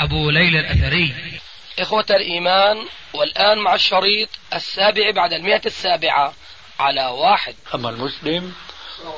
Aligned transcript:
أبو 0.00 0.30
ليلى 0.30 0.60
الأثري. 0.60 1.14
إخوة 1.78 2.06
الإيمان 2.10 2.86
والآن 3.14 3.58
مع 3.58 3.74
الشريط 3.74 4.28
السابع 4.54 5.10
بعد 5.10 5.32
المئة 5.32 5.66
السابعة 5.66 6.32
على 6.80 7.06
واحد. 7.06 7.54
أما 7.74 7.90
المسلم 7.90 8.52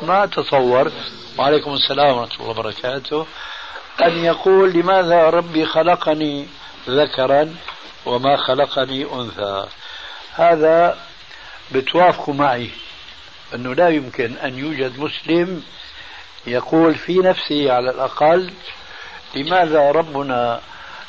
ما 0.03 0.27
تصور 0.27 0.93
وعليكم 1.39 1.75
السلام 1.75 2.17
ورحمة 2.17 2.35
الله 2.35 2.49
وبركاته. 2.49 3.27
أن 4.03 4.25
يقول 4.25 4.73
لماذا 4.73 5.31
ربي 5.31 5.67
خلقني 5.67 6.47
ذكرا 6.89 7.57
وما 8.07 8.37
خلقني 8.37 9.05
أنثى؟ 9.13 9.67
هذا 10.35 10.99
بتوافقوا 11.73 12.35
معي 12.35 12.71
أنه 13.55 13.75
لا 13.75 13.89
يمكن 13.89 14.37
أن 14.37 14.59
يوجد 14.59 14.99
مسلم 14.99 15.63
يقول 16.47 16.95
في 16.95 17.19
نفسه 17.19 17.73
على 17.73 17.91
الأقل 17.91 18.53
لماذا 19.35 19.91
ربنا 19.91 20.61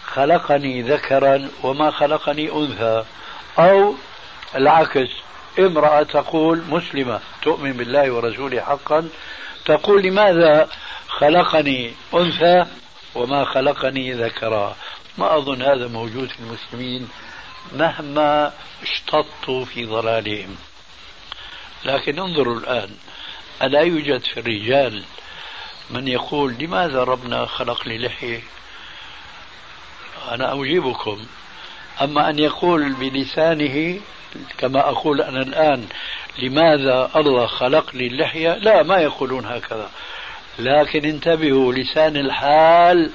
خلقني 0.06 0.82
ذكرا 0.82 1.50
وما 1.64 1.92
خلقني 1.92 2.52
أنثى؟ 2.52 3.04
أو 3.60 3.96
العكس 4.56 5.10
امرأة 5.60 6.04
تقول 6.04 6.64
مسلمة 6.70 7.20
تؤمن 7.42 7.74
بالله 7.74 8.12
ورسوله 8.12 8.62
حقا 8.62 9.10
تقول 9.66 10.04
لماذا 10.04 10.70
خلقني 11.08 11.94
أنثى 12.14 12.66
وما 13.16 13.46
خلقني 13.46 14.14
ذكرا؟ 14.14 14.76
ما 15.18 15.38
أظن 15.38 15.62
هذا 15.62 15.88
موجود 15.88 16.30
في 16.30 16.40
المسلمين 16.40 17.10
مهما 17.74 18.54
اشتطوا 18.84 19.66
في 19.66 19.86
ضلالهم. 19.86 20.56
لكن 21.86 22.20
انظروا 22.20 22.60
الآن 22.60 22.90
ألا 23.62 23.82
يوجد 23.82 24.22
في 24.22 24.40
الرجال 24.40 25.04
من 25.90 26.08
يقول 26.08 26.54
لماذا 26.60 27.04
ربنا 27.04 27.46
خلق 27.46 27.88
لي 27.88 27.98
لحية؟ 27.98 28.44
أنا 30.32 30.62
أجيبكم. 30.62 31.26
أما 32.02 32.30
أن 32.30 32.40
يقول 32.40 32.94
بلسانه 32.94 34.00
كما 34.58 34.90
أقول 34.90 35.22
أنا 35.22 35.42
الآن 35.42 35.88
لماذا 36.40 37.12
الله 37.16 37.48
خلق 37.48 37.96
لي 37.96 38.08
اللحية 38.08 38.54
لا 38.54 38.84
ما 38.84 38.98
يقولون 38.98 39.46
هكذا. 39.46 39.90
لكن 40.60 41.06
انتبهوا 41.06 41.74
لسان 41.74 42.18
الحال 42.18 43.12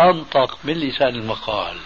أنطق 0.00 0.58
من 0.64 0.74
لسان 0.74 1.14
المقال. 1.14 1.76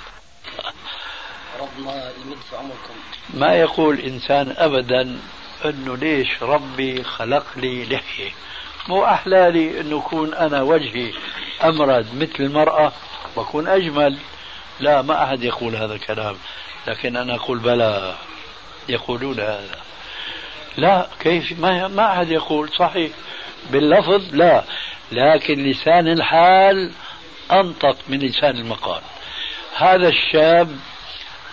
ربنا 1.61 2.13
يمد 2.25 2.39
في 2.51 2.57
عمركم. 2.57 2.95
ما 3.35 3.55
يقول 3.55 4.01
إنسان 4.01 4.55
أبدا 4.59 5.21
أنه 5.65 5.97
ليش 5.97 6.43
ربي 6.43 7.05
خلق 7.05 7.47
لي 7.57 7.85
لحية؟ 7.85 8.31
مو 8.89 9.05
أحلى 9.05 9.51
لي 9.51 9.81
أنه 9.81 9.99
يكون 9.99 10.35
أنا 10.35 10.63
وجهي 10.63 11.13
أمرد 11.65 12.07
مثل 12.15 12.45
المرأة 12.45 12.93
وأكون 13.37 13.69
أجمل. 13.69 14.19
لا 14.81 15.03
ما 15.03 15.25
أحد 15.25 15.45
يقول 15.45 15.77
هذا 15.77 15.95
الكلام 15.95 16.37
لكن 16.87 17.17
أنا 17.17 17.35
أقول 17.35 17.59
بلى 17.59 18.15
يقولون 18.89 19.41
هذا. 19.41 19.79
لا 20.77 21.07
كيف؟ 21.21 21.61
ما 21.61 21.89
ما 21.89 22.13
أحد 22.13 22.31
يقول 22.31 22.71
صحيح. 22.79 23.13
باللفظ 23.71 24.35
لا 24.35 24.65
لكن 25.13 25.65
لسان 25.65 26.09
الحال 26.09 26.93
أنطق 27.53 27.97
من 28.09 28.19
لسان 28.19 28.57
المقال. 28.57 29.03
هذا 29.77 30.09
الشاب 30.09 30.79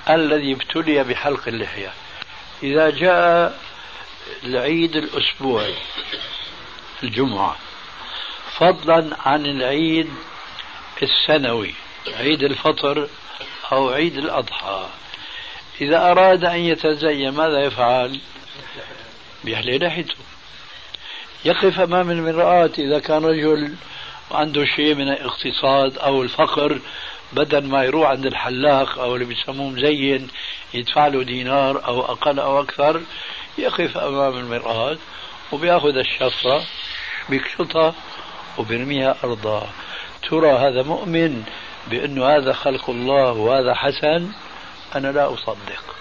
الذي 0.09 0.53
ابتلي 0.53 1.03
بحلق 1.03 1.47
اللحية. 1.47 1.93
إذا 2.63 2.89
جاء 2.89 3.59
العيد 4.43 4.95
الأسبوعي 4.95 5.73
الجمعة. 7.03 7.55
فضلا 8.57 9.17
عن 9.25 9.45
العيد 9.45 10.09
السنوي 11.03 11.73
عيد 12.07 12.43
الفطر 12.43 13.07
أو 13.71 13.89
عيد 13.89 14.17
الأضحى. 14.17 14.89
إذا 15.81 16.11
أراد 16.11 16.45
أن 16.45 16.59
يتزين 16.59 17.29
ماذا 17.29 17.65
يفعل؟ 17.65 18.19
بيحلي 19.43 19.77
لحيته 19.77 20.15
يقف 21.45 21.79
أمام 21.79 22.11
المرآة 22.11 22.71
إذا 22.77 22.99
كان 22.99 23.25
رجل 23.25 23.75
عنده 24.31 24.65
شيء 24.65 24.95
من 24.95 25.09
الاقتصاد 25.09 25.97
أو 25.97 26.23
الفقر 26.23 26.79
بدل 27.33 27.65
ما 27.65 27.83
يروح 27.83 28.09
عند 28.09 28.25
الحلاق 28.25 28.99
أو 28.99 29.15
اللي 29.15 29.25
بيسموه 29.25 29.69
مزين 29.69 30.27
يدفع 30.73 31.07
له 31.07 31.23
دينار 31.23 31.85
أو 31.85 32.01
أقل 32.01 32.39
أو 32.39 32.61
أكثر 32.61 33.01
يقف 33.57 33.97
أمام 33.97 34.37
المرآة 34.37 34.97
وبيأخذ 35.51 35.97
الشفرة. 35.97 36.63
بيكشطها 37.29 37.93
وبيرميها 38.57 39.15
أرضا. 39.23 39.69
ترى 40.29 40.51
هذا 40.51 40.83
مؤمن 40.83 41.43
بأنه 41.87 42.25
هذا 42.25 42.53
خلق 42.53 42.89
الله 42.89 43.31
وهذا 43.31 43.73
حسن. 43.73 44.31
أنا 44.95 45.07
لا 45.11 45.33
أصدق. 45.33 45.95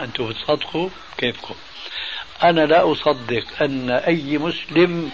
أنتم 0.00 0.28
بتصدقوا 0.28 0.88
كيفكم؟ 1.18 1.54
أنا 2.42 2.60
لا 2.60 2.92
أصدق 2.92 3.44
أن 3.62 3.90
أي 3.90 4.38
مسلم 4.38 5.10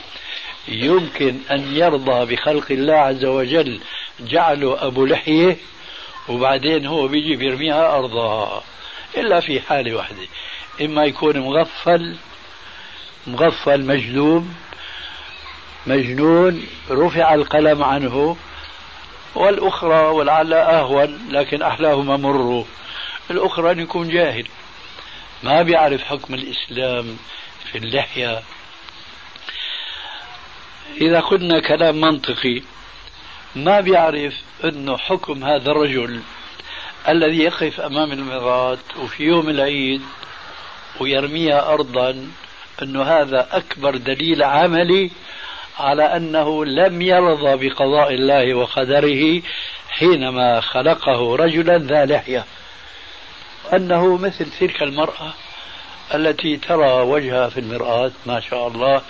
يمكن 0.69 1.39
أن 1.51 1.77
يرضى 1.77 2.35
بخلق 2.35 2.67
الله 2.71 2.95
عز 2.95 3.25
وجل. 3.25 3.81
جعله 4.21 4.87
أبو 4.87 5.07
لحية 5.07 5.57
وبعدين 6.29 6.87
هو 6.87 7.09
بيجي 7.09 7.37
بيرميها 7.37 7.97
أرضها 7.97 8.63
إلا 9.17 9.41
في 9.41 9.61
حالة 9.61 9.97
واحدة. 9.97 10.27
إما 10.81 11.05
يكون 11.05 11.39
مغفل 11.39 12.17
مغفل 13.27 13.85
مجذوب 13.85 14.49
مجنون 15.87 16.67
رفع 16.91 17.35
القلم 17.35 17.83
عنه 17.83 18.37
والأخرى 19.35 20.07
ولعل 20.07 20.53
أهون 20.53 21.29
لكن 21.31 21.63
أحلاهما 21.63 22.17
مروا. 22.17 22.65
الأخرى 23.31 23.71
أن 23.71 23.79
يكون 23.79 24.09
جاهل. 24.09 24.47
ما 25.43 25.63
بيعرف 25.63 26.05
حكم 26.05 26.35
الإسلام 26.35 27.17
في 27.73 27.79
اللحية. 27.79 28.43
إذا 31.01 31.21
قلنا 31.21 31.61
كلام 31.61 32.01
منطقي 32.01 32.63
ما 33.57 33.81
بيعرف 33.81 34.35
أنه 34.65 34.97
حكم 34.97 35.45
هذا 35.45 35.71
الرجل 35.71 36.21
الذي 37.09 37.39
يقف 37.39 37.81
أمام 37.81 38.13
المرآة 38.13 38.79
وفي 39.03 39.25
يوم 39.25 39.49
العيد 39.49 40.03
ويرميها 41.01 41.73
أرضا 41.73 42.29
أنه 42.83 43.03
هذا 43.03 43.49
أكبر 43.53 43.97
دليل 43.97 44.43
عملي 44.43 45.11
على 45.79 46.03
أنه 46.03 46.65
لم 46.65 47.03
يرضى 47.03 47.69
بقضاء 47.69 48.15
الله 48.15 48.55
وقدره 48.55 49.43
حينما 49.89 50.61
خلقه 50.61 51.37
رجلا 51.37 51.79
ذا 51.79 52.07
لحية. 52.07 52.45
أنه 53.73 54.17
مثل 54.17 54.51
تلك 54.61 54.83
المرأة 54.83 55.33
التي 56.15 56.57
ترى 56.57 57.03
وجهها 57.03 57.49
في 57.49 57.61
المرآة 57.61 58.11
ما 58.27 58.41
شاء 58.41 58.69
الله 58.69 59.03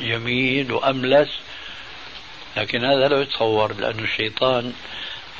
جميل 0.00 0.72
وأملس. 0.72 1.28
لكن 2.56 2.84
هذا 2.84 3.08
لا 3.08 3.20
يتصور 3.20 3.72
لأن 3.74 3.98
الشيطان 3.98 4.72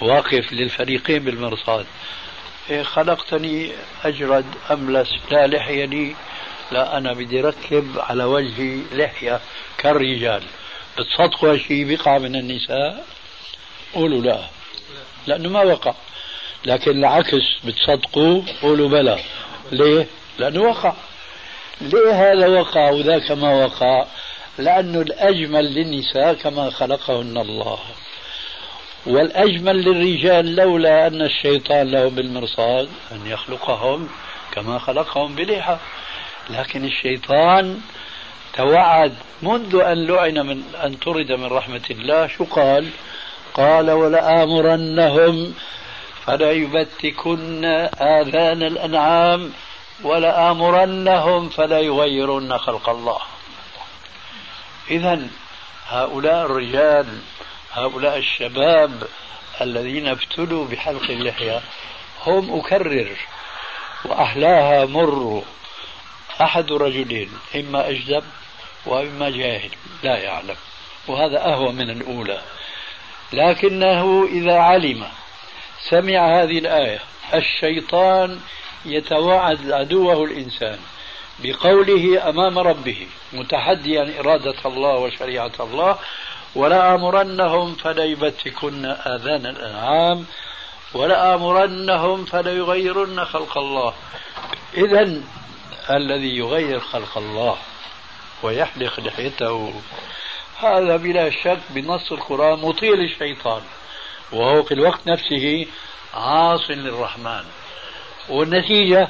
واقف 0.00 0.53
للفريقين 0.53 1.24
بالمرصاد. 1.24 1.86
إيه 2.71 2.82
خلقتني 2.82 3.72
أجرد 4.04 4.44
أملس 4.71 5.09
لا 5.30 5.47
لحية 5.47 5.84
لي 5.84 6.15
لا 6.71 6.98
أنا 6.98 7.12
بدي 7.12 7.41
ركب 7.41 7.98
على 7.98 8.24
وجهي 8.24 8.80
لحية 8.92 9.41
كالرجال. 9.78 10.42
بتصدقوا 10.98 11.57
شيء 11.57 11.95
بقع 11.95 12.19
من 12.19 12.37
النساء؟ 12.37 13.04
قولوا 13.95 14.22
لا. 14.22 14.41
لأنه 15.27 15.48
ما 15.48 15.63
وقع. 15.63 15.95
لكن 16.65 16.91
العكس 16.91 17.43
بتصدقوا 17.65 18.43
قولوا 18.63 18.89
بلى. 18.89 19.19
ليه؟ 19.72 20.07
لأنه 20.39 20.63
وقع. 20.63 20.95
ليه 21.81 22.33
هذا 22.33 22.47
وقع 22.47 22.91
وذاك 22.91 23.31
ما 23.31 23.65
وقع؟ 23.65 24.07
لأنه 24.59 25.01
الأجمل 25.01 25.75
للنساء 25.75 26.34
كما 26.34 26.71
خلقهن 26.71 27.39
الله. 27.39 27.78
والأجمل 29.07 29.77
للرجال 29.77 30.57
لولا 30.57 31.07
أن 31.07 31.22
الشيطان 31.22 31.91
له 31.91 32.09
بالمرصاد 32.09 32.89
أن 33.13 33.27
يخلقهم 33.27 34.09
كما 34.53 34.78
خلقهم 34.78 35.34
بلحى 35.34 35.78
لكن 36.51 36.84
الشيطان 36.84 37.81
توعد 38.56 39.14
منذ 39.42 39.76
أن 39.76 40.06
لعن 40.06 40.47
من 40.47 40.62
أن 40.84 40.94
طرد 40.94 41.32
من 41.32 41.47
رحمة 41.47 41.84
الله 41.91 42.26
شو 42.26 42.44
قال؟ 42.44 42.91
قال 43.54 43.91
ولآمرنهم 43.91 45.54
فلا 46.26 46.53
يبتكن 46.53 47.64
آذان 48.00 48.62
الأنعام 48.62 49.53
ولآمرنهم 50.03 51.48
فلا 51.48 51.80
يغيرن 51.80 52.58
خلق 52.58 52.88
الله. 52.88 53.18
إذا 54.91 55.28
هؤلاء 55.88 56.47
الرجال 56.47 57.06
هؤلاء 57.72 58.18
الشباب 58.18 59.03
الذين 59.60 60.08
ابتلوا 60.08 60.66
بحلق 60.66 61.10
اللحية 61.10 61.60
هم 62.26 62.58
أكرر 62.58 63.16
وأحلاها 64.04 64.84
مر 64.84 65.42
أحد 66.41 66.72
رجلين 66.72 67.30
إما 67.56 67.88
أجدب 67.88 68.24
وإما 68.86 69.30
جاهل 69.30 69.71
لا 70.03 70.18
يعلم. 70.18 70.56
وهذا 71.09 71.44
أهوى 71.44 71.72
من 71.72 71.91
الأولى. 71.91 72.41
لكنه 73.33 74.28
إذا 74.33 74.59
علم 74.59 75.06
سمع 75.80 76.42
هذه 76.42 76.59
الآية 76.59 77.00
الشيطان 77.34 78.41
يتوعد 78.84 79.71
عدوه 79.71 80.24
الإنسان 80.24 80.78
بقوله 81.38 82.28
أمام 82.28 82.59
ربه 82.59 83.06
متحديا 83.33 84.21
إرادة 84.21 84.54
الله 84.66 84.94
وشريعة 84.94 85.53
الله 85.60 85.98
ولآمرنهم 86.54 87.74
فليبتكن 87.74 88.84
آذان 88.84 89.47
الأنعام 89.47 90.27
ولآمرنهم 90.94 92.24
فليغيرن 92.24 93.24
خلق 93.24 93.59
الله. 93.59 93.94
إذا 94.74 95.22
الذي 95.91 96.36
يغير 96.36 96.80
خلق 96.80 97.18
الله 97.18 97.56
ويحلق 98.42 99.00
لحيته. 99.00 99.80
هذا 100.59 100.97
بلا 100.97 101.30
شك 101.30 101.60
بنص 101.71 102.12
القرآن 102.12 102.59
مطيع 102.59 102.91
للشيطان 102.94 103.62
وهو 104.33 104.62
في 104.62 104.74
الوقت 104.74 105.06
نفسه 105.06 105.66
عاص 106.15 106.71
للرحمن. 106.71 107.44
والنتيجة 108.28 109.09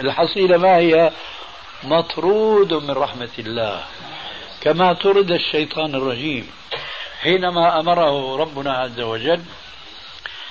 الحصيلة 0.00 0.56
ما 0.56 0.76
هي؟ 0.76 1.12
مطرود 1.82 2.74
من 2.74 2.90
رحمة 2.90 3.34
الله 3.38 3.84
كما 4.60 4.92
طرد 4.92 5.30
الشيطان 5.30 5.94
الرجيم. 5.94 6.50
حينما 7.20 7.80
أمره 7.80 8.36
ربنا 8.36 8.72
عز 8.72 9.00
وجل 9.00 9.42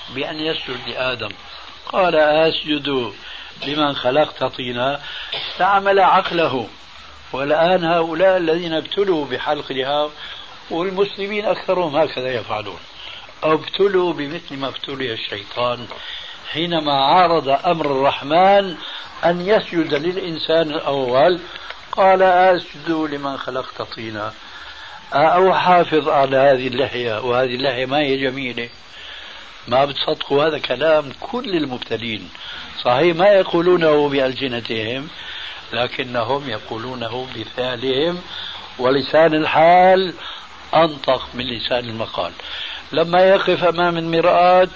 بأن 0.09 0.39
يسجد 0.39 0.77
لآدم 0.87 1.29
قال 1.85 2.15
أسجد 2.15 3.13
لمن 3.67 3.95
خلقت 3.95 4.43
طينا 4.43 5.01
استعمل 5.33 5.99
عقله 5.99 6.67
والآن 7.33 7.83
هؤلاء 7.83 8.37
الذين 8.37 8.73
ابتلوا 8.73 9.25
بحلق 9.25 9.71
لها 9.71 10.09
والمسلمين 10.71 11.45
أكثرهم 11.45 11.95
هكذا 11.95 12.33
يفعلون. 12.33 12.79
ابتلوا 13.43 14.13
بمثل 14.13 14.57
ما 14.57 14.67
ابتلي 14.67 15.13
الشيطان. 15.13 15.87
حينما 16.51 16.93
عارض 16.93 17.49
أمر 17.49 17.85
الرحمن 17.85 18.75
أن 19.25 19.41
يسجد 19.41 19.93
للإنسان 19.93 20.71
الأول 20.71 21.39
قال 21.91 22.21
أسجد 22.21 22.89
لمن 22.89 23.37
خلقت 23.37 23.81
طينا. 23.81 24.33
أو 25.13 25.53
حافظ 25.53 26.09
على 26.09 26.37
هذه 26.37 26.67
اللحية 26.67 27.21
وهذه 27.21 27.55
اللحية 27.55 27.85
ما 27.85 27.97
هي 27.99 28.17
جميلة؟ 28.17 28.69
ما 29.67 29.85
بتصدقوا 29.85 30.43
هذا 30.45 30.57
كلام 30.57 31.11
كل 31.19 31.49
المبتلين. 31.49 32.29
صحيح 32.81 33.15
ما 33.15 33.27
يقولونه 33.27 34.09
بألسنتهم 34.09 35.09
لكنهم 35.73 36.49
يقولونه 36.49 37.27
بفعلهم 37.35 38.21
ولسان 38.79 39.33
الحال 39.33 40.13
أنطق 40.75 41.27
من 41.33 41.45
لسان 41.45 41.89
المقال. 41.89 42.31
لما 42.91 43.21
يقف 43.21 43.63
أمام 43.63 43.97
المرآة 43.97 44.69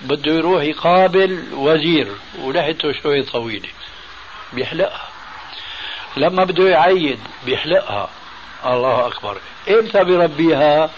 بده 0.00 0.32
يروح 0.32 0.62
يقابل 0.62 1.44
وزير 1.52 2.08
ولحيته 2.38 2.92
شوي 2.92 3.22
طويلة. 3.22 3.68
بيحلقها. 4.52 5.08
لما 6.16 6.44
بده 6.44 6.68
يعيد 6.68 7.18
بيحلقها. 7.46 8.10
الله 8.66 9.06
أكبر. 9.06 9.38
إمتى 9.68 10.04
بربيها؟ 10.04 10.90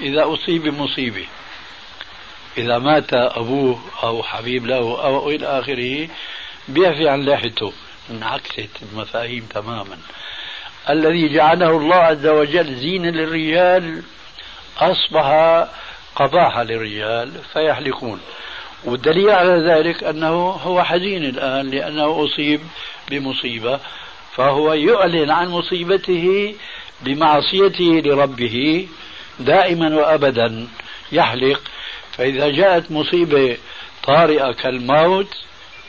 إذا 0.00 0.34
أصيب 0.34 0.62
بمصيبة 0.62 1.26
إذا 2.58 2.78
مات 2.78 3.14
أبوه 3.14 3.80
أو 4.02 4.22
حبيب 4.22 4.66
له 4.66 5.04
أو 5.04 5.30
إلى 5.30 5.46
آخره 5.46 6.08
بيعفي 6.68 7.08
عن 7.08 7.24
لحيته. 7.24 7.72
انعكست 8.12 8.70
المفاهيم 8.82 9.46
تماما. 9.54 9.98
الذي 10.90 11.34
جعله 11.34 11.70
الله 11.70 11.96
عز 11.96 12.26
وجل 12.26 12.74
زينة 12.74 13.10
للرجال 13.10 14.02
أصبح 14.78 15.26
قباحة 16.16 16.62
للرجال 16.62 17.32
فيحلقون. 17.52 18.20
والدليل 18.84 19.30
على 19.30 19.52
ذلك 19.52 20.04
أنه 20.04 20.50
هو 20.50 20.82
حزين 20.82 21.24
الآن 21.24 21.70
لأنه 21.70 22.24
أصيب 22.24 22.60
بمصيبة 23.10 23.80
فهو 24.36 24.72
يعلن 24.72 25.30
عن 25.30 25.48
مصيبته 25.48 26.54
بمعصيته 27.00 28.02
لربه 28.04 28.88
دائما 29.40 29.96
وأبدا 29.96 30.68
يحلق. 31.12 31.60
فإذا 32.12 32.48
جاءت 32.48 32.90
مصيبة 32.90 33.56
طارئة 34.02 34.52
كالموت 34.52 35.36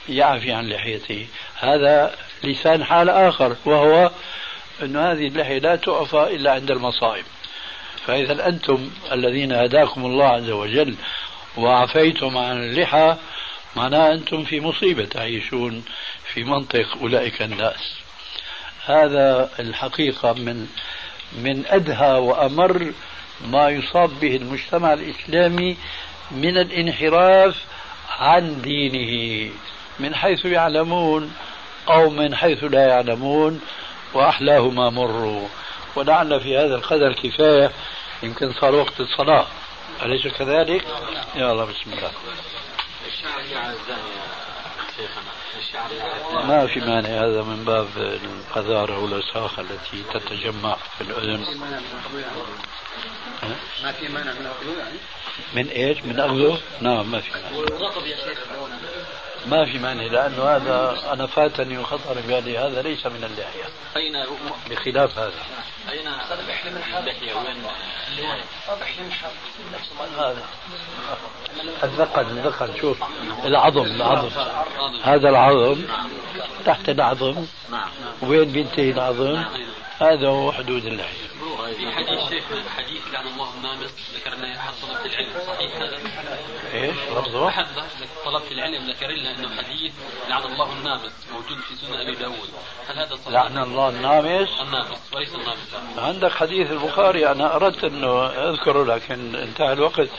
يعفي 0.10 0.52
عن 0.52 0.70
لحيته. 0.70 1.28
هذا 1.60 2.16
لسان 2.44 2.84
حال 2.84 3.10
آخر 3.10 3.56
وهو 3.66 4.12
أن 4.84 4.98
هذه 4.98 5.28
اللحية 5.28 5.60
لا 5.60 5.76
تعفى 5.76 6.36
إلا 6.36 6.52
عند 6.52 6.72
المصائب. 6.72 7.26
فإذا 8.08 8.48
أنتم 8.48 8.90
الذين 9.12 9.52
هداكم 9.52 10.06
الله 10.06 10.26
عز 10.26 10.50
وجل 10.50 10.96
وعفيتم 11.58 12.38
عن 12.38 12.64
اللحى 12.64 13.16
معناه 13.76 14.14
أنتم 14.14 14.44
في 14.44 14.60
مصيبة 14.60 15.06
تعيشون 15.06 15.84
في 16.34 16.44
منطق 16.44 16.98
أولئك 17.02 17.42
الناس. 17.42 17.96
هذا 18.86 19.50
الحقيقة 19.60 20.34
من 20.34 20.68
من 21.38 21.64
أدهى 21.68 22.20
وأمر 22.20 22.94
ما 23.48 23.70
يصاب 23.70 24.20
به 24.20 24.36
المجتمع 24.36 24.94
الإسلامي 24.94 25.78
من 26.32 26.58
الانحراف 26.58 27.56
عن 28.20 28.62
دينه. 28.62 29.52
من 30.00 30.16
حيث 30.16 30.46
يعلمون 30.46 31.34
أو 31.90 32.10
من 32.10 32.36
حيث 32.36 32.64
لا 32.64 32.88
يعلمون 32.88 33.62
وأحلاهما 34.14 34.90
مروا 34.90 35.48
ولعل 35.96 36.42
في 36.42 36.58
هذا 36.58 36.76
القدر 36.76 37.14
كفاية 37.14 37.72
يمكن 38.24 38.54
صار 38.54 38.76
وقت 38.76 39.00
الصلاة 39.00 39.48
أليس 40.04 40.28
كذلك؟ 40.28 40.86
يا 41.36 41.52
الله 41.52 41.66
بسم 41.66 41.94
الله 41.94 42.12
ما 46.48 46.68
في 46.68 46.80
مانع 46.80 47.10
هذا 47.10 47.42
من 47.42 47.64
باب 47.66 47.88
القذارة 47.98 49.00
والوساخة 49.00 49.62
التي 49.62 50.04
تتجمع 50.14 50.78
في 50.98 51.02
الأذن 51.02 51.46
ما 53.84 53.92
في 53.92 54.08
مانع 54.08 54.32
من 54.32 54.46
أخذه 54.46 54.78
يعني؟ 54.80 54.98
من 55.54 55.68
إيش؟ 55.68 56.04
من 56.04 56.20
أخذه؟ 56.20 56.60
نعم 56.82 57.12
ما 57.12 57.22
في 57.22 57.32
مانع 57.32 57.50
ما 59.46 59.66
في 59.66 59.80
مانع 59.80 60.04
لأنه 60.04 60.44
هذا 60.44 60.98
أنا 61.14 61.28
فاتني 61.28 61.78
وخطر 61.78 62.22
بالي 62.28 62.58
هذا 62.58 62.82
ليس 62.82 63.06
من 63.06 63.24
اللحية. 63.24 63.64
أين 63.98 64.26
بخلاف 64.70 65.18
هذا. 65.18 65.34
أين؟ 65.92 66.08
اللحية 66.98 67.34
وين؟ 67.34 67.64
هذا. 70.18 70.44
الذقن 71.84 72.22
الذقن 72.22 72.82
شوف. 72.82 72.98
العظم 73.46 73.86
العظم. 73.86 74.30
هذا 75.04 75.30
العظم 75.30 75.82
تحت 76.66 76.90
العظم. 76.90 77.46
وين 78.22 78.52
بينتهي 78.52 78.92
العظم؟ 78.92 79.44
هذا 80.00 80.28
هو 80.28 80.52
حدود 80.52 80.86
اللحية 80.86 81.28
في 81.78 81.92
حديث 81.92 82.30
شيخ 82.30 82.44
حديث 82.78 83.02
لعن 83.14 83.28
الله 83.28 83.54
النامس 83.58 83.92
ذكرنا 84.16 84.60
أحد 84.60 84.74
طلبة 84.82 85.06
العلم 85.06 85.30
صحيح 85.48 85.76
هذا؟ 85.76 85.98
إيش؟ 86.74 86.96
لفظه؟ 86.96 87.48
أحد 87.48 87.66
طلبة 88.26 88.52
العلم 88.52 88.90
ذكر 88.90 89.08
لنا 89.08 89.32
انه 89.32 89.56
حديث 89.56 89.94
لعن 90.30 90.44
الله 90.44 90.74
النامس 90.74 91.12
موجود 91.34 91.58
في 91.60 91.76
سنن 91.76 91.94
أبي 91.94 92.16
داود 92.16 92.50
هل 92.88 93.00
هذا 93.00 93.16
صحيح؟ 93.16 93.28
لعن 93.28 93.58
الله 93.58 93.90
النامس؟ 93.90 94.50
النامس 94.62 95.14
وليس 95.14 95.36
النامس 95.36 95.98
عندك 95.98 96.32
حديث 96.32 96.72
البخاري 96.72 97.32
أنا 97.32 97.56
أردت 97.56 97.84
أنه 97.84 98.26
أذكره 98.26 98.84
لكن 98.84 99.36
انتهى 99.36 99.74
الوقت 99.74 100.10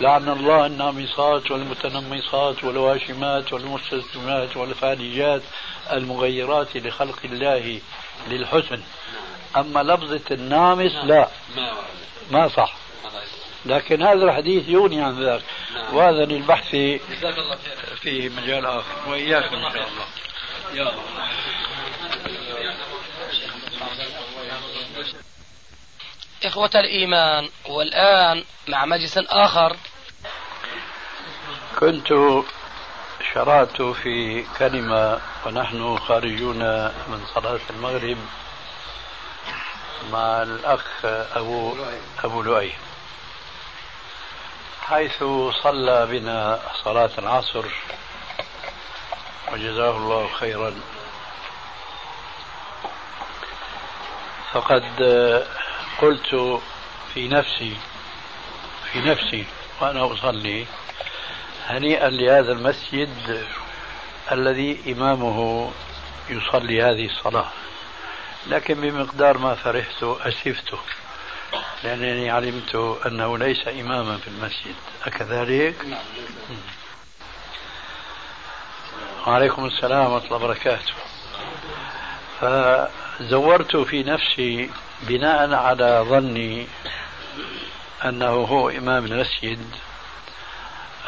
لعن 0.00 0.28
الله 0.28 0.66
النامصات 0.66 1.50
والمتنمصات 1.50 2.64
والواشمات 2.64 3.52
والمستسلمات 3.52 4.56
والفالجات 4.56 5.42
المغيرات 5.92 6.76
لخلق 6.76 7.18
الله 7.24 7.80
للحسن. 8.28 8.80
أما 9.56 9.82
لفظة 9.82 10.20
النامس 10.30 10.94
لا. 10.94 11.28
ما 12.30 12.48
صح. 12.48 12.74
لكن 13.66 14.02
هذا 14.02 14.24
الحديث 14.24 14.68
يغني 14.68 15.02
عن 15.02 15.22
ذاك. 15.22 15.42
وهذا 15.92 16.24
للبحث 16.24 16.70
فيه 18.00 18.28
مجال 18.28 18.66
آخر. 18.66 19.08
وإياكم 19.08 19.56
إن 19.56 19.72
شاء 19.72 19.88
الله. 19.88 20.06
يا 20.74 20.92
إخوة 26.44 26.70
الإيمان 26.74 27.48
والآن 27.68 28.44
مع 28.68 28.84
مجلس 28.84 29.18
آخر. 29.18 29.76
كنت 31.78 32.08
شرعت 33.34 33.82
في 33.82 34.46
كلمة 34.58 35.20
ونحن 35.46 35.98
خارجون 35.98 36.58
من 36.84 37.26
صلاة 37.34 37.60
المغرب 37.70 38.18
مع 40.12 40.42
الأخ 40.42 41.04
أبو 41.04 41.76
أبو 42.24 42.42
لؤي. 42.42 42.72
حيث 44.82 45.24
صلى 45.62 46.06
بنا 46.06 46.60
صلاة 46.84 47.10
العصر 47.18 47.64
وجزاه 49.52 49.96
الله 49.96 50.28
خيرا. 50.28 50.80
فقد 54.52 54.84
قلت 56.00 56.60
في 57.14 57.28
نفسي 57.28 57.76
في 58.92 59.00
نفسي 59.00 59.44
وأنا 59.80 60.12
أصلي 60.12 60.66
هنيئا 61.66 62.10
لهذا 62.10 62.52
المسجد 62.52 63.46
الذي 64.32 64.92
إمامه 64.92 65.70
يصلي 66.30 66.82
هذه 66.82 67.06
الصلاة. 67.06 67.50
لكن 68.46 68.74
بمقدار 68.74 69.38
ما 69.38 69.54
فرحت 69.54 70.02
أسفت 70.02 70.74
لأنني 71.84 72.30
علمت 72.30 72.98
أنه 73.06 73.38
ليس 73.38 73.68
إماما 73.68 74.18
في 74.18 74.28
المسجد. 74.28 74.74
أكذلك؟ 75.06 75.84
نعم 75.84 76.00
وعليكم 79.26 79.64
السلام 79.64 80.12
ورحمة 80.12 80.26
الله 80.26 80.36
وبركاته. 80.36 80.92
فزورت 82.40 83.76
في 83.76 84.02
نفسي 84.02 84.70
بناء 85.02 85.54
على 85.54 86.04
ظني 86.08 86.66
أنه 88.04 88.26
هو 88.26 88.68
إمام 88.68 89.04
المسجد 89.04 89.66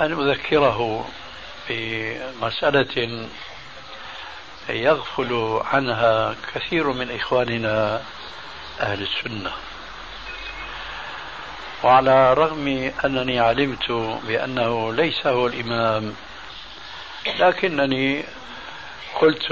أن 0.00 0.28
أذكره 0.28 1.08
بمسألة 1.68 3.26
يغفل 4.68 5.60
عنها 5.64 6.34
كثير 6.54 6.92
من 6.92 7.10
إخواننا 7.10 8.02
أهل 8.80 9.02
السنة. 9.02 9.52
وعلى 11.82 12.32
الرغم 12.32 12.92
أنني 13.04 13.40
علمت 13.40 13.90
بأنه 14.26 14.92
ليس 14.92 15.26
هو 15.26 15.46
الإمام 15.46 16.14
لكنني 17.38 18.24
قلت 19.20 19.50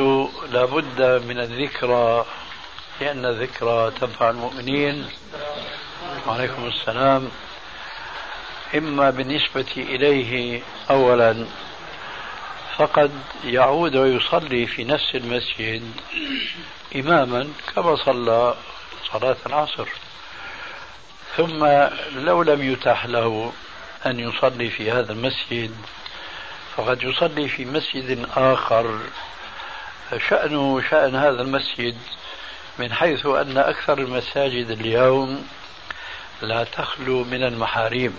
لابد 0.50 1.22
من 1.28 1.38
الذكرى 1.40 2.26
لأن 3.00 3.24
الذكرى 3.24 3.90
تنفع 4.00 4.30
المؤمنين. 4.30 5.08
وعليكم 6.26 6.66
السلام. 6.66 7.30
إما 8.74 9.10
بالنسبة 9.10 9.66
إليه 9.76 10.62
أولا 10.90 11.46
فقد 12.76 13.10
يعود 13.44 13.96
ويصلي 13.96 14.66
في 14.66 14.84
نفس 14.84 15.14
المسجد 15.14 15.82
إماما 16.96 17.48
كما 17.74 17.96
صلى 17.96 18.54
صلاة 19.12 19.36
العصر. 19.46 19.88
ثم 21.36 21.66
لو 22.16 22.42
لم 22.42 22.72
يتاح 22.72 23.06
له 23.06 23.52
أن 24.06 24.20
يصلي 24.20 24.70
في 24.70 24.90
هذا 24.90 25.12
المسجد 25.12 25.76
فقد 26.76 27.02
يصلي 27.02 27.48
في 27.48 27.64
مسجد 27.64 28.28
آخر. 28.36 29.00
شأنه 30.28 30.82
شأن 30.90 31.16
هذا 31.16 31.42
المسجد 31.42 31.96
من 32.78 32.92
حيث 32.92 33.26
أن 33.26 33.58
أكثر 33.58 33.98
المساجد 33.98 34.70
اليوم 34.70 35.48
لا 36.42 36.64
تخلو 36.64 37.24
من 37.24 37.42
المحاريب. 37.42 38.12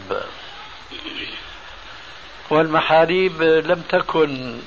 والمحاريب 2.49 3.41
لم 3.41 3.81
تكن 3.89 4.59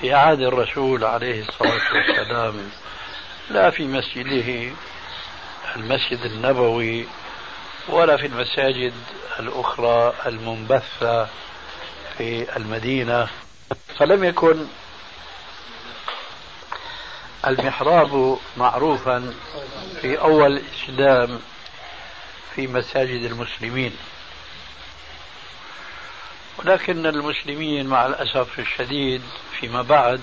في 0.00 0.14
عهد 0.14 0.40
الرسول 0.40 1.04
عليه 1.04 1.40
الصلاة 1.48 1.94
والسلام 1.94 2.70
لا 3.50 3.70
في 3.70 3.86
مسجده 3.86 4.72
المسجد 5.76 6.20
النبوي 6.24 7.06
ولا 7.88 8.16
في 8.16 8.26
المساجد 8.26 8.92
الأخرى 9.40 10.12
المنبثة 10.26 11.28
في 12.18 12.56
المدينة. 12.56 13.28
فلم 13.98 14.24
يكن 14.24 14.66
المحراب 17.46 18.38
معروفا 18.56 19.34
في 20.00 20.20
أول 20.20 20.56
الإسلام 20.56 21.40
في 22.54 22.66
مساجد 22.66 23.22
المسلمين. 23.22 23.96
ولكن 26.58 27.06
المسلمين 27.06 27.86
مع 27.86 28.06
الأسف 28.06 28.58
الشديد 28.58 29.22
فيما 29.60 29.82
بعد 29.82 30.20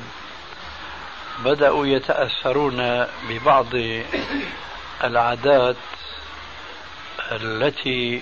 بدأوا 1.45 1.87
يتأثرون 1.87 3.05
ببعض 3.29 3.67
العادات 5.03 5.75
التي 7.31 8.21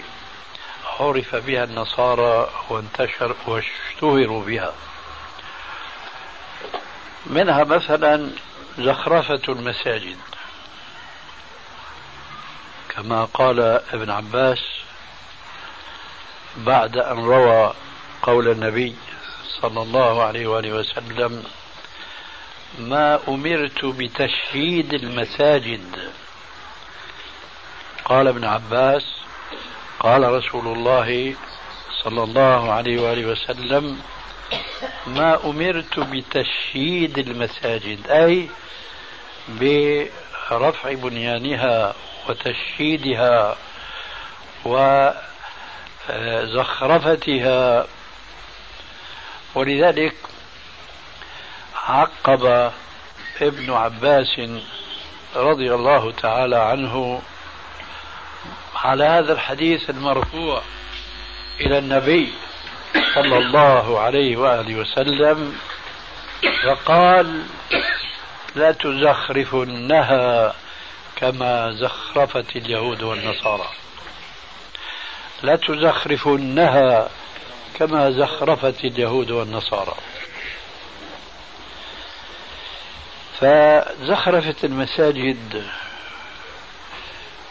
عرف 1.00 1.36
بها 1.36 1.64
النصارى 1.64 2.50
وانتشر 2.70 3.36
واشتهروا 3.48 4.44
بها. 4.46 4.74
منها 7.26 7.64
مثلا 7.64 8.30
زخرفة 8.80 9.42
المساجد. 9.50 10.18
كما 12.90 13.26
قال 13.26 13.60
ابن 13.94 14.10
عباس 14.10 14.60
بعد 16.58 16.98
أن 16.98 17.18
روى 17.18 17.74
قول 18.22 18.48
النبي 18.52 18.96
صلى 19.62 19.82
الله 19.82 20.24
عليه 20.24 20.48
وآله 20.48 20.74
وسلم 20.74 21.44
ما 22.80 23.20
أمرت 23.28 23.86
بتشييد 23.86 24.94
المساجد. 24.94 26.12
قال 28.06 28.28
ابن 28.28 28.44
عباس 28.44 29.06
قال 30.00 30.24
رسول 30.24 30.68
الله 30.68 31.36
صلى 32.04 32.24
الله 32.24 32.72
عليه 32.72 33.02
وآله 33.02 33.26
وسلم 33.26 34.02
ما 35.08 35.46
أمرت 35.46 36.00
بتشييد 36.00 37.18
المساجد. 37.18 38.08
أي 38.08 38.50
برفع 39.50 40.94
بنيانها 40.94 41.94
وتشييدها 42.30 43.56
وزخرفتها. 46.46 47.88
ولذلك 49.56 50.16
عقب 51.88 52.72
ابن 53.42 53.74
عباس 53.74 54.42
رضي 55.36 55.74
الله 55.74 56.12
تعالى 56.12 56.56
عنه 56.56 57.22
على 58.76 59.04
هذا 59.04 59.34
الحديث 59.34 59.90
المرفوع 59.90 60.62
إلى 61.60 61.78
النبي 61.78 62.34
صلى 63.16 63.38
الله 63.38 64.00
عليه 64.00 64.38
وآله 64.38 64.76
وسلم 64.76 65.58
فقال 66.64 67.44
لا 68.56 68.72
تزخرفنها 68.72 70.54
كما 71.16 71.72
زخرفت 71.72 72.56
اليهود 72.56 73.04
والنصارى. 73.04 73.70
لا 75.44 75.56
تزخرفنها 75.56 77.10
كما 77.74 78.12
زخرفت 78.12 78.84
اليهود 78.84 79.32
والنصارى. 79.32 79.96
فزخرفة 83.40 84.56
المساجد 84.64 85.68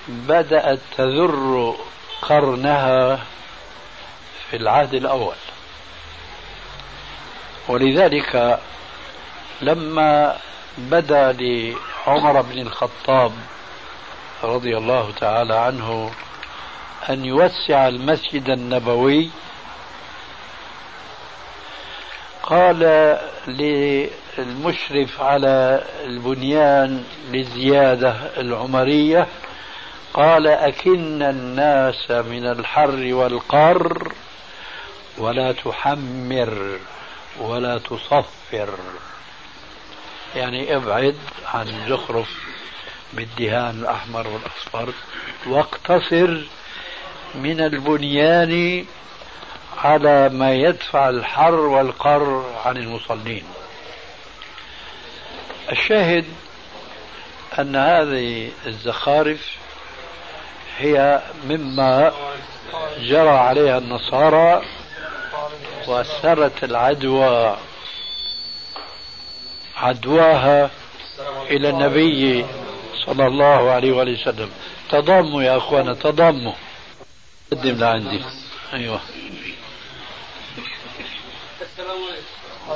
بدأت 0.09 0.79
تذر 0.97 1.77
قرنها 2.23 3.25
في 4.51 4.57
العهد 4.57 4.95
الأول. 4.95 5.37
ولذلك 7.69 8.61
لما 9.61 10.39
بدا 10.79 11.33
لعمر 11.33 12.41
بن 12.41 12.59
الخطاب 12.59 13.33
رضي 14.43 14.77
الله 14.77 15.13
تعالى 15.21 15.55
عنه 15.55 16.11
أن 17.11 17.25
يوسع 17.25 17.89
المسجد 17.89 18.49
النبوي. 18.49 19.31
قال 22.43 22.79
للمشرف 23.47 25.21
على 25.21 25.85
البنيان 26.05 27.05
للزيادة 27.31 28.17
العمرية 28.37 29.27
قال 30.15 30.47
أكن 30.47 31.23
الناس 31.23 32.11
من 32.11 32.47
الحر 32.47 33.15
والقر 33.15 34.13
ولا 35.19 35.53
تحمر 35.53 36.79
ولا 37.41 37.79
تصفر. 37.79 38.79
يعني 40.37 40.77
أبعد 40.77 41.17
عن 41.55 41.69
الزخرف 41.69 42.29
بالدهان 43.13 43.81
الأحمر 43.81 44.27
والأصفر 44.29 44.93
واقتصر 45.47 46.41
من 47.35 47.61
البنيان 47.61 48.85
على 49.79 50.29
ما 50.29 50.53
يدفع 50.53 51.09
الحر 51.09 51.55
والقر 51.55 52.45
عن 52.65 52.77
المصلين. 52.77 53.45
الشاهد 55.73 56.25
أن 57.59 57.77
هذه 57.77 58.51
الزخارف 58.67 59.57
هي 60.79 61.23
مما 61.45 62.13
جرى 62.99 63.29
عليها 63.29 63.79
النصارى 63.79 64.63
وسرت 65.89 66.65
العدوى 66.65 67.57
عدواها 69.85 70.71
إلى 71.51 71.69
النبي 71.71 72.47
صلى 73.07 73.27
الله 73.27 73.71
عليه 73.71 73.93
وسلم. 73.93 74.51
تضاموا 74.91 75.43
يا 75.43 75.57
أخوانا 75.57 75.95
تضاموا 75.95 76.53
قدم 77.53 77.77
لعندي. 77.79 78.21
أيوة. 78.73 79.01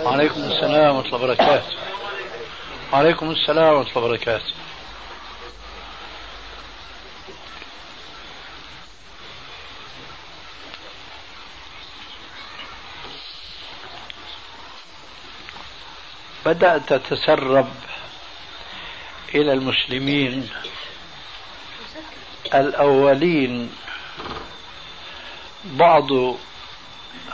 وعليكم 0.04 0.40
السلام 0.40 0.96
ورحمة 0.96 1.16
الله 1.16 1.24
وبركاته. 1.24 1.76
وعليكم 2.92 3.30
السلام 3.30 3.74
ورحمة 3.74 3.96
الله 3.96 4.04
وبركاته. 4.08 4.52
بدأت 16.48 16.92
تتسرب 16.92 17.68
إلى 19.34 19.52
المسلمين 19.52 20.48
الأولين 22.54 23.72
بعض 25.64 26.06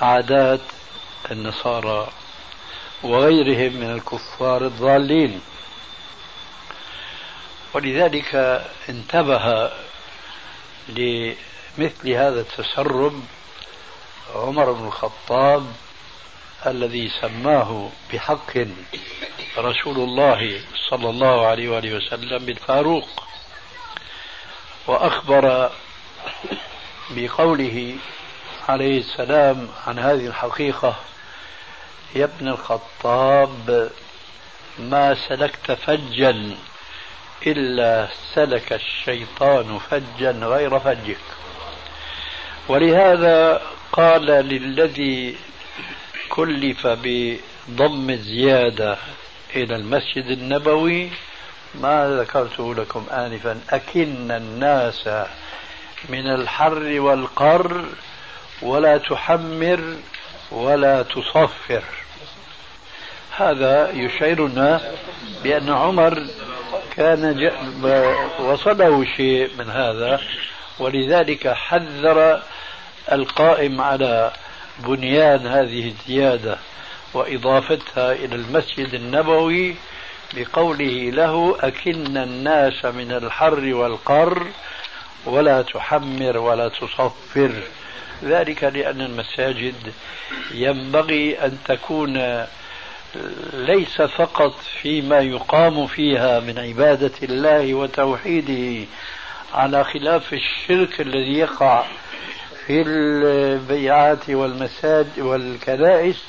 عادات 0.01 0.61
النصارى 1.31 2.09
وغيرهم 3.03 3.77
من 3.81 3.91
الكفار 3.91 4.67
الضالين. 4.67 5.41
ولذلك 7.75 8.35
انتبه 8.89 9.71
لمثل 10.89 12.09
هذا 12.11 12.41
التسرب 12.41 13.23
عمر 14.35 14.73
بن 14.73 14.87
الخطاب 14.87 15.73
الذي 16.67 17.11
سماه 17.21 17.91
بحق 18.13 18.53
رسول 19.59 19.97
الله 19.97 20.61
صلى 20.91 21.11
الله 21.11 21.47
عليه 21.47 21.69
وآله 21.69 21.97
وسلم 21.97 22.39
بالفاروق 22.47 23.09
وأخبر 24.87 25.71
بقوله 27.11 27.95
عليه 28.69 28.99
السلام 29.01 29.69
عن 29.87 29.99
هذه 29.99 30.27
الحقيقة 30.27 30.95
يا 32.15 32.25
ابن 32.25 32.49
الخطاب 32.49 33.91
ما 34.79 35.15
سلكت 35.29 35.73
فجا 35.73 36.57
إلا 37.47 38.09
سلك 38.35 38.73
الشيطان 38.73 39.79
فجا 39.79 40.31
غير 40.31 40.81
فجك. 40.81 41.19
ولهذا 42.69 43.63
قال 43.93 44.27
للذي 44.27 45.37
كلف 46.29 46.87
بضم 46.87 48.11
الزيادة 48.11 48.97
إلى 49.57 49.77
المسجد 49.77 50.27
النبوي. 50.27 51.11
ما 51.75 52.17
ذكرته 52.21 52.75
لكم 52.75 53.07
آنفا 53.11 53.61
أكن 53.71 54.31
الناس 54.31 55.09
من 56.09 56.27
الحر 56.27 57.01
والقر 57.01 57.85
ولا 58.63 58.99
تحمر 58.99 59.97
ولا 60.51 61.03
تصفر. 61.03 61.83
هذا 63.37 63.91
يشعرنا 63.91 64.81
بأن 65.43 65.71
عمر 65.71 66.27
كان 66.97 67.51
وصله 68.41 69.05
شيء 69.17 69.51
من 69.59 69.71
هذا 69.71 70.21
ولذلك 70.79 71.49
حذر 71.49 72.43
القائم 73.13 73.81
على 73.81 74.33
بنيان 74.79 75.47
هذه 75.47 75.89
الزيادة 75.89 76.59
وإضافتها 77.15 78.13
إلى 78.13 78.35
المسجد 78.35 78.95
النبوي 78.95 79.75
بقوله 80.35 81.11
له 81.11 81.57
أكن 81.61 82.17
الناس 82.17 82.85
من 82.85 83.13
الحر 83.13 83.75
والقر 83.75 84.47
ولا 85.27 85.63
تحمر 85.63 86.39
ولا 86.39 86.69
تصفر. 86.69 87.53
ذلك 88.25 88.65
لأن 88.65 89.01
المساجد 89.01 89.93
ينبغي 90.55 91.39
أن 91.39 91.59
تكون 91.65 92.47
ليس 93.53 94.03
فقط 94.03 94.55
فيما 94.83 95.21
يقام 95.21 95.87
فيها 95.87 96.41
من 96.41 96.59
عبادة 96.59 97.13
الله 97.23 97.75
وتوحيده 97.75 98.87
على 99.55 99.85
خلاف 99.85 100.33
الشرك 100.33 101.01
الذي 101.01 101.39
يقع 101.39 101.85
في 102.67 102.83
البيعات 102.83 104.31
والمساجد 104.31 105.19
والكنائس 105.19 106.23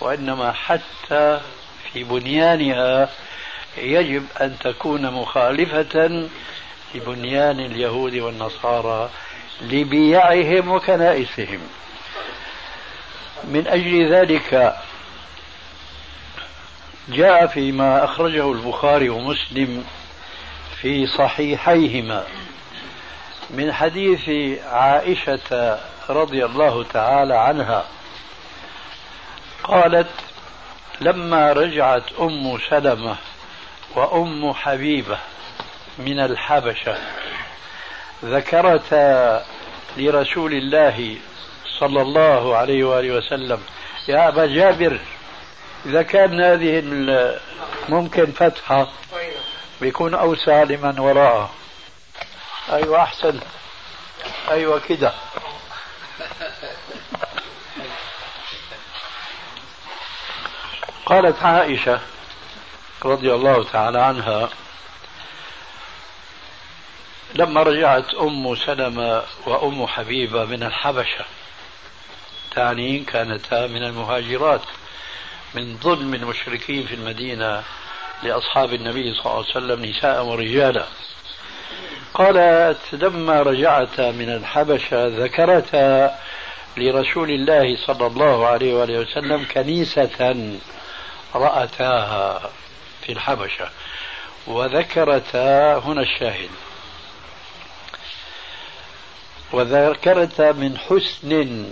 وإنما 0.00 0.52
حتى 0.52 1.40
في 1.92 2.04
بنيانها 2.04 3.08
يجب 3.78 4.24
أن 4.40 4.58
تكون 4.58 5.10
مخالفة 5.10 6.28
لبنيان 6.94 7.60
اليهود 7.60 8.14
والنصارى 8.14 9.10
لبيعهم 9.62 10.70
وكنائسهم. 10.70 11.60
من 13.44 13.66
أجل 13.66 14.14
ذلك 14.14 14.76
جاء 17.08 17.46
فيما 17.46 18.04
أخرجه 18.04 18.52
البخاري 18.52 19.08
ومسلم 19.08 19.84
في 20.80 21.06
صحيحيهما. 21.06 22.26
من 23.54 23.72
حديث 23.72 24.28
عائشة 24.64 25.78
رضي 26.08 26.44
الله 26.44 26.84
تعالى 26.84 27.34
عنها. 27.34 27.84
قالت 29.64 30.10
لما 31.00 31.52
رجعت 31.52 32.02
أم 32.20 32.58
سلمة 32.70 33.16
وأم 33.94 34.52
حبيبة 34.52 35.18
من 35.98 36.20
الحبشة 36.20 36.98
ذكرتا 38.24 39.44
لرسول 39.96 40.52
الله 40.52 41.16
صلى 41.78 42.02
الله 42.02 42.56
عليه 42.56 42.84
وآله 42.84 43.16
وسلم 43.16 43.60
يا 44.08 44.28
أبا 44.28 44.46
جابر 44.46 44.98
إذا 45.86 46.02
كان 46.02 46.40
هذه 46.40 46.82
ممكن 47.88 48.26
فتحة 48.26 48.88
بيكون 49.80 50.14
أوسع 50.14 50.62
لمن 50.62 50.98
وراءه. 50.98 51.50
أيوة 52.72 53.02
أحسن. 53.02 53.40
أيوة 54.50 54.80
كده. 54.88 55.12
قالت 61.06 61.42
عائشة 61.42 62.00
رضي 63.04 63.34
الله 63.34 63.64
تعالى 63.64 64.00
عنها 64.00 64.48
لما 67.34 67.62
رجعت 67.62 68.14
أم 68.14 68.56
سلمة 68.56 69.22
وأم 69.46 69.86
حبيبة 69.86 70.44
من 70.44 70.62
الحبشة 70.62 71.24
تعني 72.54 72.98
كانتا 72.98 73.66
من 73.66 73.82
المهاجرات 73.82 74.62
من 75.54 75.78
ظلم 75.78 76.14
المشركين 76.14 76.86
في 76.86 76.94
المدينة 76.94 77.62
لأصحاب 78.22 78.74
النبي 78.74 79.14
صلى 79.14 79.20
الله 79.26 79.36
عليه 79.36 79.48
وسلم 79.50 79.84
نساء 79.84 80.24
ورجالا. 80.24 80.86
قالت 82.14 82.78
لما 82.92 83.42
رجعت 83.42 84.00
من 84.00 84.28
الحبشة 84.28 85.06
ذكرتا 85.06 86.18
لرسول 86.76 87.30
الله 87.30 87.76
صلى 87.86 88.06
الله 88.06 88.46
عليه 88.46 88.74
وآله 88.74 88.98
وسلم 88.98 89.46
كنيسة 89.54 90.56
رأتاها 91.34 92.50
في 93.02 93.12
الحبشة 93.12 93.68
وذكرتا 94.46 95.78
هنا 95.78 96.02
الشاهد. 96.02 96.50
وذكرتا 99.52 100.52
من 100.52 100.78
حسن 100.78 101.64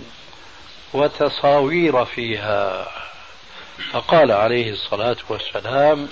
وتصاوير 0.93 2.05
فيها. 2.05 2.87
فقال 3.91 4.31
عليه 4.31 4.71
الصلاة 4.71 5.17
والسلام 5.29 6.09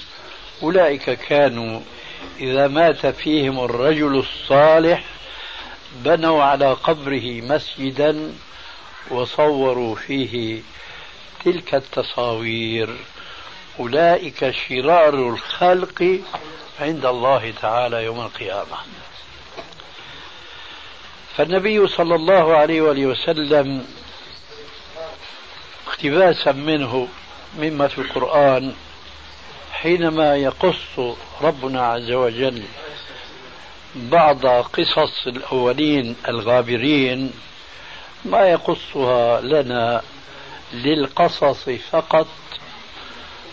أولئك 0.63 1.09
كانوا 1.09 1.81
إذا 2.39 2.67
مات 2.67 3.05
فيهم 3.05 3.59
الرجل 3.59 4.19
الصالح 4.19 5.03
بنوا 5.95 6.43
على 6.43 6.73
قبره 6.73 7.41
مسجدا 7.41 8.33
وصوروا 9.11 9.95
فيه 9.95 10.61
تلك 11.45 11.75
التصاوير. 11.75 12.95
أولئك 13.79 14.51
شرار 14.51 15.13
الخلق 15.13 16.19
عند 16.79 17.05
الله 17.05 17.53
تعالى 17.61 18.03
يوم 18.03 18.19
القيامة. 18.19 18.77
فالنبي 21.37 21.87
صلى 21.87 22.15
الله 22.15 22.55
عليه 22.55 22.81
وآله 22.81 23.05
وسلم 23.05 23.85
اقتباسا 25.87 26.51
منه 26.51 27.07
مما 27.57 27.87
في 27.87 28.01
القرآن 28.01 28.73
حينما 29.81 30.35
يقص 30.35 31.15
ربنا 31.41 31.87
عز 31.87 32.11
وجل 32.11 32.63
بعض 33.95 34.45
قصص 34.45 35.27
الأولين 35.27 36.15
الغابرين 36.27 37.31
ما 38.25 38.47
يقصها 38.47 39.41
لنا 39.41 40.01
للقصص 40.73 41.69
فقط 41.69 42.27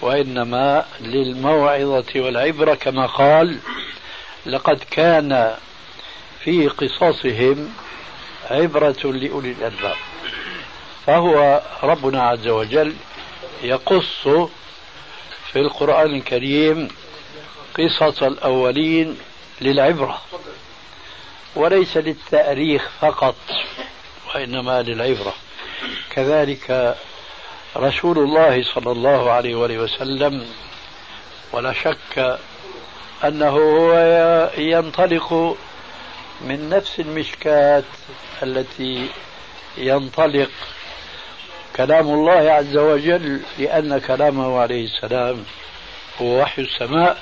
وإنما 0.01 0.85
للموعظة 1.01 2.21
والعبرة 2.21 2.75
كما 2.75 3.07
قال 3.07 3.59
لقد 4.47 4.79
كان 4.91 5.55
في 6.45 6.69
قصصهم 6.69 7.75
عبرة 8.51 9.03
لأولي 9.05 9.51
الألباب 9.51 9.97
فهو 11.07 11.63
ربنا 11.83 12.23
عز 12.23 12.49
وجل 12.49 12.95
يقص 13.63 14.29
في 15.55 15.61
القرآن 15.61 16.15
الكريم 16.15 16.89
قصص 17.79 18.23
الأولين 18.23 19.19
للعبرة. 19.61 20.23
وليس 21.57 21.97
للتأريخ 21.97 22.89
فقط 23.01 23.37
وإنما 24.35 24.83
للعبرة. 24.83 25.35
كذلك 26.11 26.97
رسول 27.77 28.19
الله 28.19 28.63
صلى 28.75 28.93
الله 28.93 29.31
عليه 29.31 29.55
وآله 29.55 29.79
وسلم 29.79 30.47
ولا 31.53 31.73
شك 31.73 32.39
أنه 33.25 33.49
هو 33.49 33.93
ينطلق 34.59 35.57
من 36.41 36.69
نفس 36.69 37.01
المشكاة 37.01 37.85
التي 38.43 39.09
ينطلق 39.79 40.51
كلام 41.77 42.09
الله 42.09 42.33
عز 42.33 42.77
وجل 42.77 43.41
لأن 43.59 43.99
كلامه 43.99 44.59
عليه 44.61 44.85
السلام 44.85 45.45
هو 46.23 46.41
وحي 46.41 46.63
السماء 46.63 47.19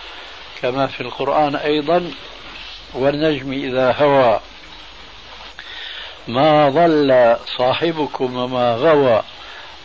كما 0.63 0.87
في 0.87 1.01
القرآن 1.01 1.57
أيضا 1.57 2.11
والنجم 2.95 3.53
إذا 3.53 3.93
هوى. 3.93 4.41
ما 6.29 6.69
ضل 6.69 7.37
صاحبكم 7.57 8.37
وما 8.37 8.75
غوى 8.75 9.23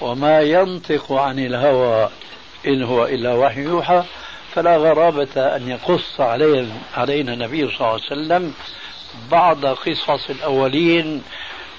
وما 0.01 0.41
ينطق 0.41 1.11
عن 1.11 1.39
الهوى. 1.39 2.09
إن 2.67 2.83
هو 2.83 3.05
إلا 3.05 3.33
وحي 3.33 3.61
يوحى 3.61 4.03
فلا 4.55 4.77
غرابة 4.77 5.55
أن 5.55 5.69
يقص 5.69 6.21
علينا, 6.21 7.33
النبي 7.33 7.67
صلى 7.67 7.75
الله 7.75 7.87
عليه 7.87 8.03
وسلم 8.03 8.53
بعض 9.31 9.65
قصص 9.65 10.29
الأولين 10.29 11.23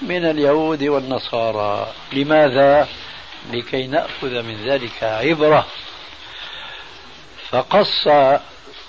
من 0.01 0.25
اليهود 0.25 0.83
والنصارى. 0.83 1.93
لماذا؟ 2.13 2.87
لكي 3.51 3.87
نأخذ 3.87 4.41
من 4.41 4.65
ذلك 4.65 5.03
عبرة. 5.03 5.67
فقص 7.49 8.07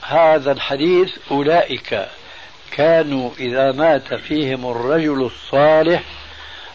هذا 0.03 0.53
الحديث 0.53 1.18
أولئك. 1.31 2.09
كانوا 2.70 3.31
إذا 3.38 3.73
مات 3.73 4.14
فيهم 4.14 4.70
الرجل 4.70 5.23
الصالح 5.23 6.03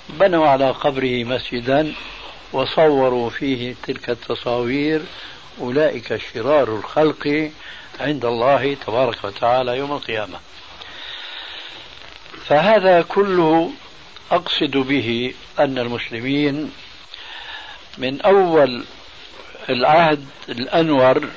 بنوا 0.09 0.47
على 0.47 0.71
قبره 0.71 1.23
مسجدا 1.23 1.93
وصوروا 2.53 3.29
فيه 3.29 3.75
تلك 3.83 4.09
التصاوير. 4.09 5.01
أولئك 5.61 6.21
شرار 6.33 6.75
الخلق 6.75 7.51
عند 7.99 8.25
الله 8.25 8.73
تبارك 8.87 9.23
وتعالى 9.23 9.77
يوم 9.77 9.91
القيامة. 9.91 10.39
فهذا 12.45 13.01
كله 13.01 13.71
أقصد 14.31 14.77
به 14.77 15.33
أن 15.59 15.77
المسلمين 15.77 16.71
من 17.97 18.21
أول 18.21 18.83
العهد 19.69 20.25
الأنور 20.49 21.29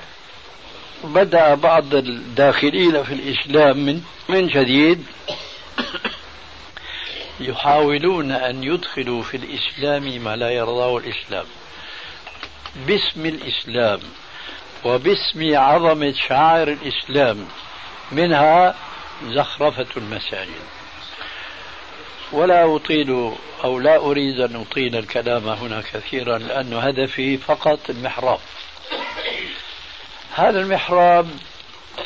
بدأ 1.05 1.55
بعض 1.55 1.94
الداخلين 1.94 3.03
في 3.03 3.14
الإسلام 3.14 3.77
من 3.77 4.03
من 4.29 4.46
جديد 4.46 5.05
يحاولون 7.40 8.33
أن 8.33 8.64
يدخلوا 8.64 9.22
في 9.22 9.37
الإسلام 9.37 10.24
ما 10.24 10.37
لا 10.37 10.51
يرضاه 10.51 10.98
الإسلام. 10.98 11.46
باسم 12.87 13.27
الإسلام 13.27 14.01
وباسم 14.85 15.57
عظمة 15.57 16.14
شعائر 16.29 16.68
الإسلام 16.68 17.48
منها 18.12 18.74
زخرفة 19.24 19.87
المساجد. 19.96 20.77
ولا 22.32 22.76
أطيل 22.76 23.32
أو 23.64 23.78
لا 23.78 23.96
أريد 23.96 24.40
أن 24.40 24.56
أطيل 24.56 24.96
الكلام 24.96 25.48
هنا 25.48 25.82
كثيرا 25.92 26.38
لأن 26.38 26.72
هدفي 26.72 27.36
فقط 27.36 27.90
المحراب. 27.90 28.38
هذا 30.34 30.60
المحراب 30.60 31.28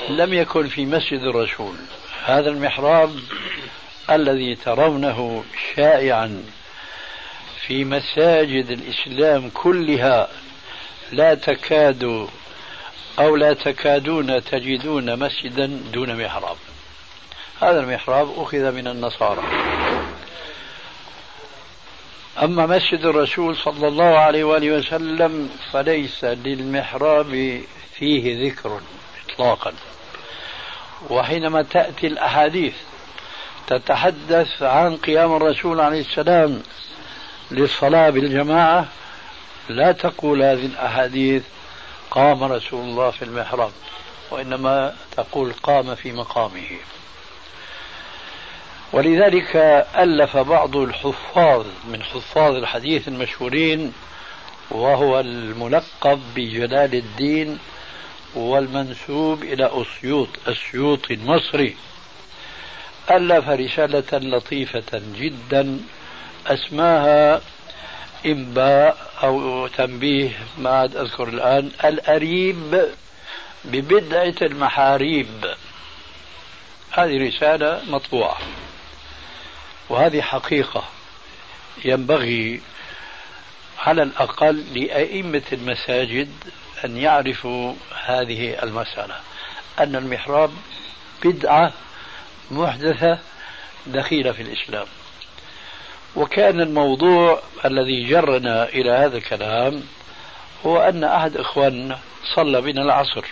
لم 0.09 0.35
يكن 0.35 0.69
في 0.69 0.87
مسجد 0.87 1.21
الرسول. 1.21 1.75
هذا 2.25 2.51
المحراب 2.51 3.21
الذي 4.11 4.55
ترونه 4.55 5.45
شائعا 5.77 6.45
في 7.67 7.85
مساجد 7.85 8.71
الإسلام 8.71 9.51
كلها. 9.55 10.29
لا 11.13 11.35
تكاد 11.35 12.29
أو 13.19 13.37
لا 13.37 13.53
تكادون 13.53 14.45
تجدون 14.45 15.19
مسجدا 15.19 15.67
دون 15.93 16.25
محراب. 16.25 16.57
هذا 17.63 17.81
المحراب 17.81 18.41
أخذ 18.41 18.73
من 18.73 18.89
النصارى. 18.89 19.43
أما 22.43 22.67
مسجد 22.67 23.05
الرسول 23.05 23.57
صلى 23.57 23.89
الله 23.89 24.19
عليه 24.19 24.45
وآله 24.45 24.71
وسلم 24.71 25.51
فليس 25.73 26.25
للمحراب 26.25 27.61
فيه 27.95 28.47
ذكر 28.49 28.81
إطلاقا. 29.27 29.73
وحينما 31.11 31.63
تأتي 31.63 32.07
الأحاديث 32.07 32.75
تتحدث 33.67 34.63
عن 34.63 34.97
قيام 34.97 35.37
الرسول 35.37 35.81
عليه 35.81 36.01
السلام 36.01 36.63
للصلاة 37.51 38.11
بالجماعة 38.11 38.87
لا 39.69 39.93
تقول 39.93 40.43
هذه 40.43 40.67
الأحاديث 40.67 41.43
قام 42.11 42.45
رسول 42.45 42.81
الله 42.85 43.11
في 43.11 43.25
المحراب 43.25 43.73
وإنما 44.31 44.95
تقول 45.17 45.53
قام 45.53 45.95
في 45.95 46.13
مقامه. 46.13 46.79
ولذلك 48.93 49.57
ألف 49.97 50.37
بعض 50.37 50.77
الحفاظ 50.77 51.67
من 51.89 52.03
حفاظ 52.03 52.55
الحديث 52.55 53.09
المشهورين 53.09 53.93
وهو 54.71 55.21
الملقب 55.21 56.21
بجلال 56.37 56.95
الدين 56.95 57.59
والمنسوب 58.35 59.43
إلى 59.43 59.71
أسيوط 59.73 60.29
السيوطي 60.49 61.15
المصري. 61.15 61.77
ألف 63.11 63.49
رسالة 63.49 64.19
لطيفة 64.37 65.03
جدا 65.15 65.81
أسماها 66.47 67.41
إنباء 68.27 68.97
أو 69.23 69.67
تنبيه 69.67 70.31
ما 70.59 70.71
عاد 70.71 70.97
أذكر 70.97 71.29
الآن 71.29 71.71
الأريب 71.85 72.89
ببدعة 73.65 74.35
المحاريب. 74.43 75.55
هذه 76.91 77.29
رسالة 77.29 77.81
مطبوعة. 77.89 78.39
وهذه 79.89 80.21
حقيقة 80.21 80.85
ينبغي 81.85 82.61
على 83.79 84.03
الأقل 84.03 84.65
لأئمة 84.75 85.43
المساجد 85.53 86.31
أن 86.85 86.97
يعرفوا 86.97 87.75
هذه 88.05 88.63
المسألة. 88.63 89.15
أن 89.79 89.97
المحراب 89.97 90.51
بدعة 91.25 91.73
محدثة 92.51 93.19
دخيلة 93.87 94.33
في 94.33 94.43
الإسلام. 94.43 94.87
وكان 96.17 96.61
الموضوع 96.61 97.43
الذي 97.65 98.09
جرنا 98.09 98.69
إلى 98.69 98.91
هذا 98.91 99.17
الكلام 99.17 99.83
هو 100.67 100.79
أن 100.79 101.05
أحد 101.05 101.37
إخواننا 101.37 101.99
صلى 102.35 102.61
بنا 102.61 102.83
العصر. 102.83 103.25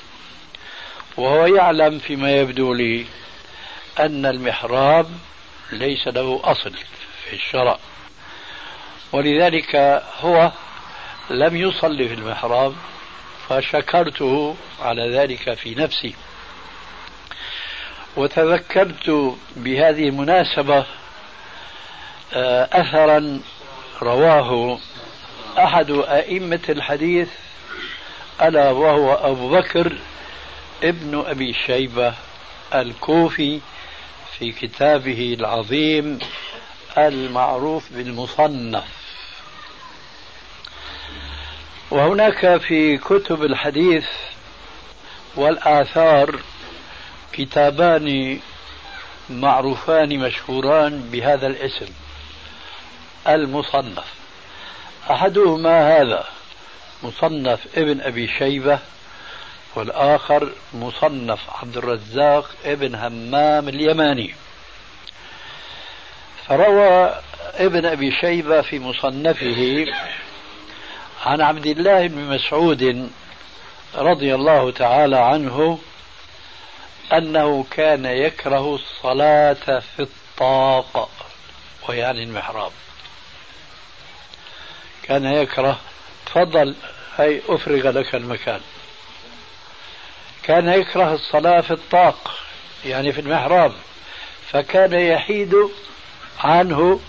وهو 1.17 1.47
يعلم 1.47 1.99
فيما 1.99 2.33
يبدو 2.33 2.75
لي 2.75 3.07
أن 3.99 4.27
المحراب 4.27 5.07
ليس 5.73 6.09
له 6.09 6.41
أصل 6.45 6.73
في 7.25 7.33
الشرع. 7.33 7.79
ولذلك 9.13 9.77
هو 10.21 10.53
لم 11.31 11.57
يصلي 11.57 12.09
في 12.09 12.15
المحراب 12.15 12.75
فشكرته 13.49 14.57
على 14.81 15.17
ذلك 15.17 15.55
في 15.55 15.75
نفسي. 15.75 16.15
وتذكرت 18.17 19.37
بهذه 19.57 20.09
المناسبة 20.09 20.85
آه، 22.35 22.69
أثرا 22.73 23.41
رواه 24.03 24.79
أحد 25.59 25.91
أئمة 25.91 26.61
الحديث 26.69 27.29
ألا 28.43 28.71
وهو 28.71 29.15
أبو 29.15 29.49
بكر 29.49 29.93
ابن 30.83 31.25
أبي 31.27 31.55
شيبة 31.67 32.15
الكوفي 32.75 33.61
في 34.41 34.53
كتابه 34.53 35.37
العظيم 35.39 36.19
المعروف 36.99 37.93
بالمصنف. 37.93 38.85
وهناك 41.91 42.57
في 42.57 42.99
كتب 42.99 43.43
الحديث 43.43 44.07
والآثار 45.37 46.41
كتابان 47.33 48.39
معروفان 49.31 50.19
مشهوران 50.19 51.01
بهذا 51.13 51.47
الاسم. 51.47 51.93
المصنف. 53.29 54.15
أحدهما 55.11 55.99
هذا 56.01 56.25
مصنف 57.03 57.61
ابن 57.77 58.01
أبي 58.01 58.29
شيبة 58.39 58.79
والآخر 59.75 60.53
مصنف 60.75 61.41
عبد 61.63 61.77
الرزاق 61.77 62.51
ابن 62.65 62.95
همام 62.95 63.69
اليماني. 63.69 64.35
فروى 66.47 67.21
ابن 67.55 67.87
أبي 67.87 68.13
شيبة 68.21 68.61
في 68.63 68.79
مصنفه 68.79 69.87
عن 71.27 71.41
عبد 71.41 71.67
الله 71.67 72.07
بن 72.07 72.19
مسعود 72.19 73.11
رضي 73.95 74.35
الله 74.35 74.71
تعالى 74.71 75.19
عنه 75.19 75.79
أنه 77.13 77.65
كان 77.71 78.05
يكره 78.05 78.75
الصلاة 78.75 79.81
في 79.97 80.03
الطاق 80.03 81.11
ويعني 81.89 82.25
المحراب. 82.25 82.73
كان 85.03 85.25
يكره 85.25 85.79
تفضل 86.27 86.75
هي 87.17 87.41
أفرغ 87.49 87.91
لك 87.91 88.15
المكان. 88.15 88.61
كان 90.43 90.69
يكره 90.69 91.15
الصلاة 91.15 91.61
في 91.61 91.71
الطاق 91.71 92.37
يعني 92.85 93.13
في 93.13 93.21
المحراب 93.21 93.73
فكان 94.51 94.93
يحيد 94.93 95.55
عنه 96.39 97.01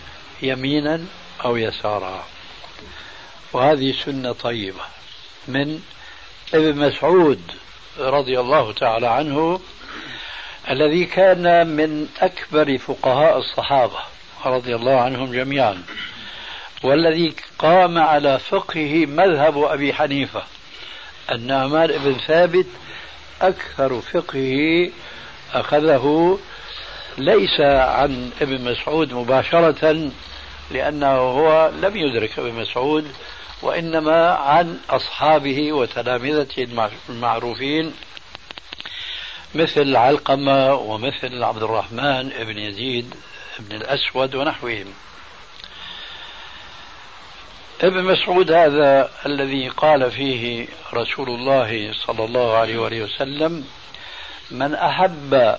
يمينا 0.41 1.05
أو 1.45 1.57
يسارا. 1.57 2.25
وهذه 3.53 3.91
سنة 4.05 4.31
طيبة 4.31 4.83
من 5.47 5.81
ابن 6.53 6.87
مسعود 6.87 7.41
رضي 7.99 8.39
الله 8.39 8.73
تعالى 8.73 9.07
عنه 9.07 9.61
الذي 10.69 11.05
كان 11.05 11.67
من 11.67 12.07
أكبر 12.19 12.77
فقهاء 12.77 13.37
الصحابة 13.37 13.99
رضي 14.45 14.75
الله 14.75 15.01
عنهم 15.01 15.31
جميعا 15.31 15.83
والذي 16.83 17.33
قام 17.59 17.97
على 17.97 18.39
فقهه 18.39 19.05
مذهب 19.05 19.63
أبي 19.63 19.93
حنيفة 19.93 20.43
النعمان 21.31 21.87
بن 21.87 22.17
ثابت 22.27 22.65
أكثر 23.41 24.01
فقهه 24.01 24.89
أخذه 25.53 26.39
ليس 27.17 27.61
عن 27.61 28.31
ابن 28.41 28.71
مسعود 28.71 29.13
مباشرة 29.13 30.11
لأنه 30.71 31.07
هو 31.07 31.71
لم 31.81 31.97
يدرك 31.97 32.39
ابن 32.39 32.53
مسعود 32.53 33.11
وإنما 33.61 34.29
عن 34.29 34.79
أصحابه 34.89 35.73
وتلامذته 35.73 36.67
المعروفين 37.09 37.93
مثل 39.55 39.95
علقمة 39.95 40.73
ومثل 40.73 41.43
عبد 41.43 41.63
الرحمن 41.63 42.29
بن 42.29 42.57
يزيد 42.57 43.15
بن 43.59 43.75
الأسود 43.75 44.35
ونحوهم. 44.35 44.93
ابن 47.83 48.03
مسعود 48.03 48.51
هذا 48.51 49.09
الذي 49.25 49.67
قال 49.69 50.11
فيه 50.11 50.67
رسول 50.93 51.29
الله 51.29 51.93
صلى 51.93 52.25
الله 52.25 52.57
عليه 52.57 52.77
وآله 52.77 53.01
وسلم 53.01 53.65
من 54.51 54.75
أحب 54.75 55.57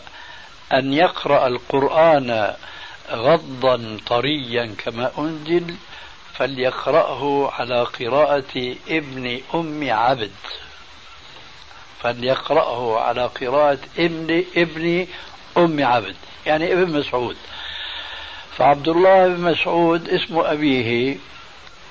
أن 0.72 0.92
يقرأ 0.92 1.46
القرآن 1.46 2.54
غضا 3.10 3.98
طريا 4.06 4.74
كما 4.78 5.10
أنزل 5.18 5.74
فليقرأه 6.34 7.50
على 7.52 7.82
قراءة 7.82 8.74
ابن 8.88 9.40
أم 9.54 9.90
عبد. 9.90 10.32
فليقرأه 12.02 13.00
على 13.00 13.26
قراءة 13.26 13.78
ابن 13.98 14.44
ابن 14.56 15.06
أم 15.56 15.84
عبد 15.84 16.16
يعني 16.46 16.72
ابن 16.72 16.98
مسعود. 16.98 17.36
فعبد 18.56 18.88
الله 18.88 19.28
بن 19.28 19.40
مسعود 19.40 20.08
اسم 20.08 20.38
أبيه 20.38 21.16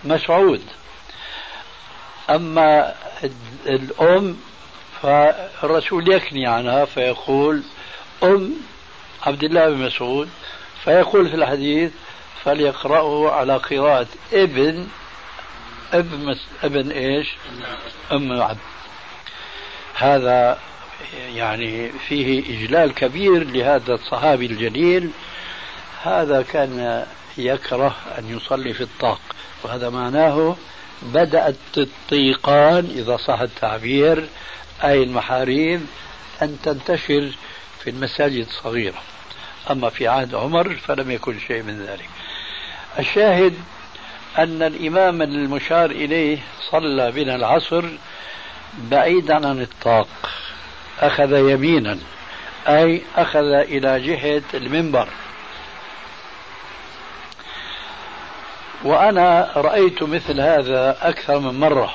مسعود. 0.04 0.62
أما 2.30 2.96
الأم 3.66 4.38
فالرسول 5.02 6.14
يكني 6.14 6.48
عنها 6.48 6.86
فيقول 6.86 7.64
أم 8.24 8.54
عبد 9.24 9.44
الله 9.44 9.70
بن 9.70 9.78
مسعود 9.78 10.30
فيقول 10.84 11.30
في 11.30 11.36
الحديث 11.36 11.92
فليقرأه 12.44 13.32
على 13.32 13.58
قراءة 13.58 14.08
ابن 14.34 14.88
ابن 15.94 16.36
ابن 16.64 16.92
إيش؟ 16.92 17.28
أم 18.12 18.42
عبد. 18.42 18.58
هذا 19.96 20.60
يعني 21.34 21.92
فيه 22.08 22.40
إجلال 22.40 22.94
كبير 22.94 23.44
لهذا 23.44 23.94
الصحابي 23.94 24.46
الجليل. 24.46 25.12
هذا 26.04 26.42
كان 26.42 27.06
يكره 27.46 27.96
أن 28.18 28.38
يصلي 28.38 28.74
في 28.74 28.82
الطاق. 28.82 29.22
وهذا 29.64 29.90
معناه 29.90 30.56
بدأت 31.02 31.56
الطيقان 31.78 32.86
إذا 32.96 33.18
صح 33.18 33.40
التعبير 33.40 34.28
أي 34.84 35.04
المحاريب 35.04 35.82
أن 36.42 36.58
تنتشر 36.64 37.32
في 37.84 37.90
المساجد 37.90 38.46
الصغيرة. 38.46 39.02
أما 39.72 39.90
في 39.90 40.08
عهد 40.08 40.36
عمر 40.36 40.76
فلم 40.76 41.12
يكن 41.12 41.40
شيء 41.40 41.64
من 41.64 41.86
ذلك. 41.86 42.10
الشاهد 43.00 43.54
أن 44.38 44.64
الإمام 44.64 45.22
المشار 45.22 45.92
إليه 45.92 46.38
صلى 46.72 47.12
بنا 47.12 47.36
العصر 47.36 47.86
بعيدا 48.92 49.48
عن 49.48 49.62
الطاق 49.62 50.08
أخذ 51.00 51.32
يمينا 51.34 51.98
أي 52.68 53.02
أخذ 53.16 53.46
إلى 53.46 54.00
جهة 54.00 54.44
المنبر. 54.54 55.08
وأنا 58.84 59.52
رأيت 59.56 60.04
مثل 60.04 60.42
هذا 60.42 60.98
أكثر 61.02 61.40
من 61.40 61.60
مرة. 61.60 61.94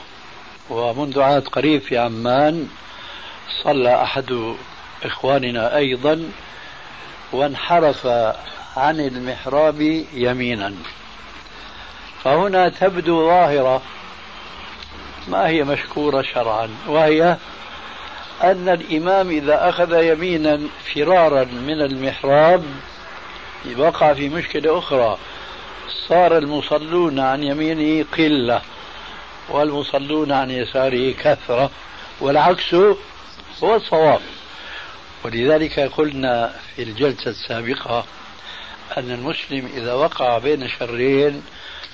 ومنذ 0.71 1.21
عهد 1.21 1.49
قريب 1.49 1.81
في 1.81 1.99
عمان 1.99 2.69
صلى 3.63 4.03
أحد 4.03 4.55
إخواننا 5.05 5.77
أيضا 5.77 6.31
وانحرف 7.33 8.07
عن 8.77 9.01
المحراب 9.01 9.81
يمينا. 10.13 10.75
فهنا 12.25 12.69
تبدو 12.69 13.27
ظاهرة 13.27 13.83
ما 15.29 15.49
هي 15.49 15.65
مشكورة 15.65 16.23
شرعا 16.23 16.69
وهي 16.89 17.37
أن 18.43 18.69
الإمام 18.69 19.31
إذا 19.31 19.69
أخذ 19.69 20.03
يمينا 20.03 20.61
فرارا 20.95 21.45
من 21.45 21.81
المحراب 21.83 22.65
وقع 23.77 24.13
في 24.15 24.29
مشكلة 24.29 24.79
أخرى. 24.79 25.19
صار 26.09 26.39
المصلون 26.39 27.21
عن 27.21 27.43
يمينه 27.43 28.05
قلة 28.19 28.63
والمصلون 29.49 30.33
عن 30.33 30.51
يساره 30.51 31.13
كثرة 31.13 31.71
والعكس 32.21 32.75
هو 33.63 33.77
الصواب. 33.77 34.21
ولذلك 35.25 35.81
قلنا 35.81 36.55
في 36.77 36.83
الجلسة 36.83 37.31
السابقة 37.31 38.05
أن 38.97 39.11
المسلم 39.11 39.69
إذا 39.77 39.93
وقع 39.93 40.39
بين 40.39 40.69
شرين 40.69 41.43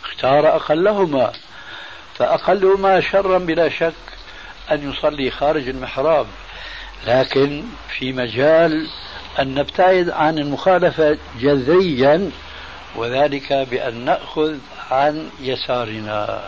اختار 0.04 0.56
أقلهما 0.56 1.32
فأقلهما 2.14 3.00
شرا 3.00 3.38
بلا 3.38 3.68
شك 3.68 3.92
أن 4.70 4.90
يصلي 4.90 5.30
خارج 5.30 5.68
المحراب. 5.68 6.26
لكن 7.06 7.64
في 7.98 8.12
مجال 8.12 8.88
أن 9.38 9.54
نبتعد 9.54 10.10
عن 10.10 10.38
المخالفة 10.38 11.18
جذريا 11.40 12.30
وذلك 12.96 13.52
بأن 13.52 14.04
نأخذ 14.04 14.58
عن 14.90 15.30
يسارنا. 15.40 16.44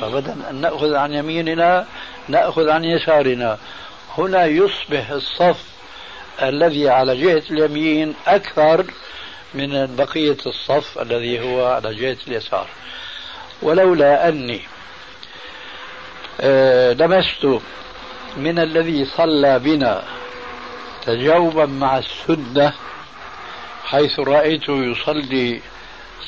فبدل 0.00 0.42
أن 0.50 0.60
نأخذ 0.60 0.94
عن 0.94 1.12
يميننا 1.12 1.86
نأخذ 2.28 2.68
عن 2.68 2.84
يسارنا. 2.84 3.58
هنا 4.18 4.46
يصبح 4.46 5.10
الصف 5.10 5.64
الذي 6.42 6.88
على 6.88 7.16
جهة 7.16 7.42
اليمين 7.50 8.14
أكثر 8.26 8.84
من 9.54 9.96
بقية 9.96 10.38
الصف 10.46 10.98
الذي 10.98 11.40
هو 11.40 11.66
على 11.66 11.94
جهة 11.94 12.16
اليسار. 12.28 12.66
ولولا 13.62 14.28
أني 14.28 14.60
آه، 16.40 16.92
لمست 16.92 17.60
من 18.36 18.58
الذي 18.58 19.04
صلى 19.04 19.58
بنا 19.58 20.04
تجاوبا 21.06 21.66
مع 21.66 21.98
السنة 21.98 22.72
حيث 23.84 24.20
رأيته 24.20 24.72
يصلي 24.72 25.60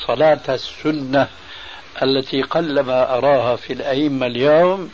صلاة 0.06 0.40
السنة 0.48 1.28
التي 2.02 2.42
قلما 2.42 3.18
أراها 3.18 3.56
في 3.56 3.72
الأئمة 3.72 4.26
اليوم 4.26 4.90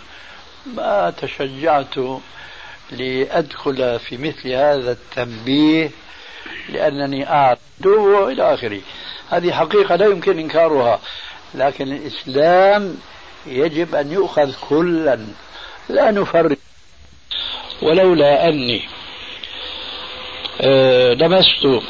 ما 0.67 1.12
تشجعت 1.21 1.95
لأدخل 2.91 3.99
في 3.99 4.17
مثل 4.17 4.49
هذا 4.49 4.93
التنبيه 4.93 5.91
لأنني 6.69 7.31
أعرف 7.31 7.59
إلى 8.29 8.55
آخره. 8.55 8.81
هذه 9.31 9.53
حقيقة 9.53 9.97
لا 9.97 10.07
يمكن 10.07 10.38
إنكارها 10.38 11.01
لكن 11.55 11.93
الإسلام 11.93 12.97
يجب 13.47 13.95
أن 13.95 14.12
يؤخذ 14.12 14.53
كلا. 14.69 15.27
لا 15.88 16.11
نفرق. 16.11 16.59
ولولا 17.83 18.49
أني 18.49 18.83
آه، 20.61 21.15
لمست 21.15 21.83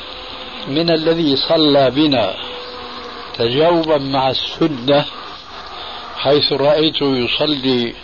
من 0.69 0.91
الذي 0.91 1.37
صلى 1.37 1.91
بنا 1.91 2.35
تجاوبا 3.39 3.99
مع 3.99 4.31
السنة 4.31 5.05
حيث 6.17 6.53
رأيته 6.53 7.17
يصلي 7.17 7.95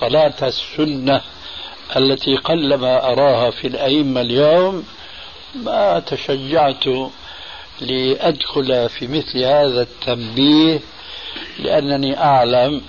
صلاة 0.00 0.34
السنة 0.42 1.20
التي 1.96 2.36
قلما 2.36 3.12
أراها 3.12 3.50
في 3.50 3.66
الأئمة 3.66 4.20
اليوم 4.20 4.84
ما 5.54 6.00
تشجعت 6.00 6.84
لأدخل 7.80 8.88
في 8.88 9.06
مثل 9.06 9.38
هذا 9.38 9.82
التنبيه 9.82 10.80
لأنني 11.58 12.18
أعلم 12.18 12.82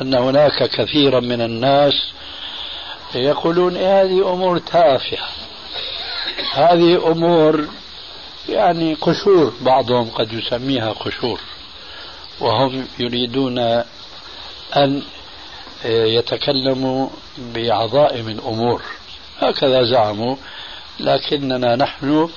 أن 0.00 0.14
هناك 0.14 0.70
كثيرا 0.70 1.20
من 1.20 1.40
الناس 1.40 1.92
يقولون 3.14 3.76
إيه 3.76 4.02
هذه 4.02 4.32
أمور 4.32 4.58
تافهة 4.58 5.28
هذه 6.52 7.10
أمور 7.12 7.68
يعني 8.50 8.94
قشور. 8.94 9.52
بعضهم 9.60 10.10
قد 10.10 10.32
يسميها 10.32 10.92
قشور. 10.92 11.40
وهم 12.40 12.86
يريدون 12.98 13.58
أن 14.76 15.02
يتكلموا 15.84 17.08
بعظائم 17.38 18.28
الأمور. 18.28 18.82
هكذا 19.40 19.82
زعموا. 19.82 20.36
لكننا 21.00 21.76
نحن 21.76 22.28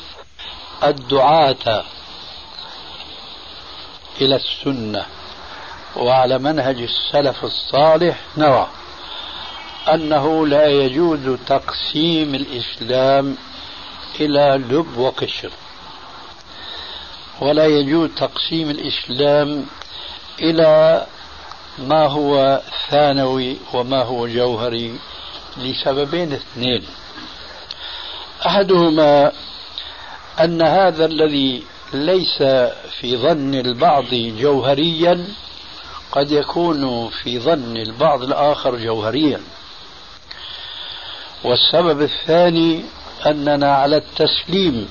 الدعاة 0.84 1.84
إلى 4.22 4.36
السنة. 4.36 5.06
وعلى 5.96 6.38
منهج 6.40 6.82
السلف 6.82 7.44
الصالح 7.44 8.20
نرى 8.38 8.70
أنه 9.94 10.48
لا 10.48 10.68
يجوز 10.68 11.40
تقسيم 11.48 12.36
الإسلام 12.36 13.38
إلى 14.20 14.64
لب 14.70 14.98
وقشر. 14.98 15.50
ولا 17.44 17.66
يجوز 17.66 18.10
تقسيم 18.18 18.70
الإسلام 18.70 19.66
إلى 20.42 21.06
ما 21.78 22.08
هو 22.08 22.62
ثانوي 22.90 23.58
وما 23.74 24.04
هو 24.04 24.28
جوهري 24.28 25.00
لسببين 25.58 26.34
اثنين. 26.34 26.84
أحدهما 28.46 29.32
أن 30.40 30.62
هذا 30.62 31.06
الذي 31.06 31.64
ليس 31.94 32.38
في 33.00 33.18
ظن 33.18 33.56
البعض 33.56 34.06
جوهريا 34.14 35.28
قد 36.12 36.32
يكون 36.32 37.10
في 37.10 37.40
ظن 37.40 37.78
البعض 37.78 38.24
الآخر 38.24 38.76
جوهريا. 38.76 39.42
والسبب 41.44 42.02
الثاني 42.02 42.84
أننا 43.26 43.76
على 43.76 43.98
التسليم 43.98 44.90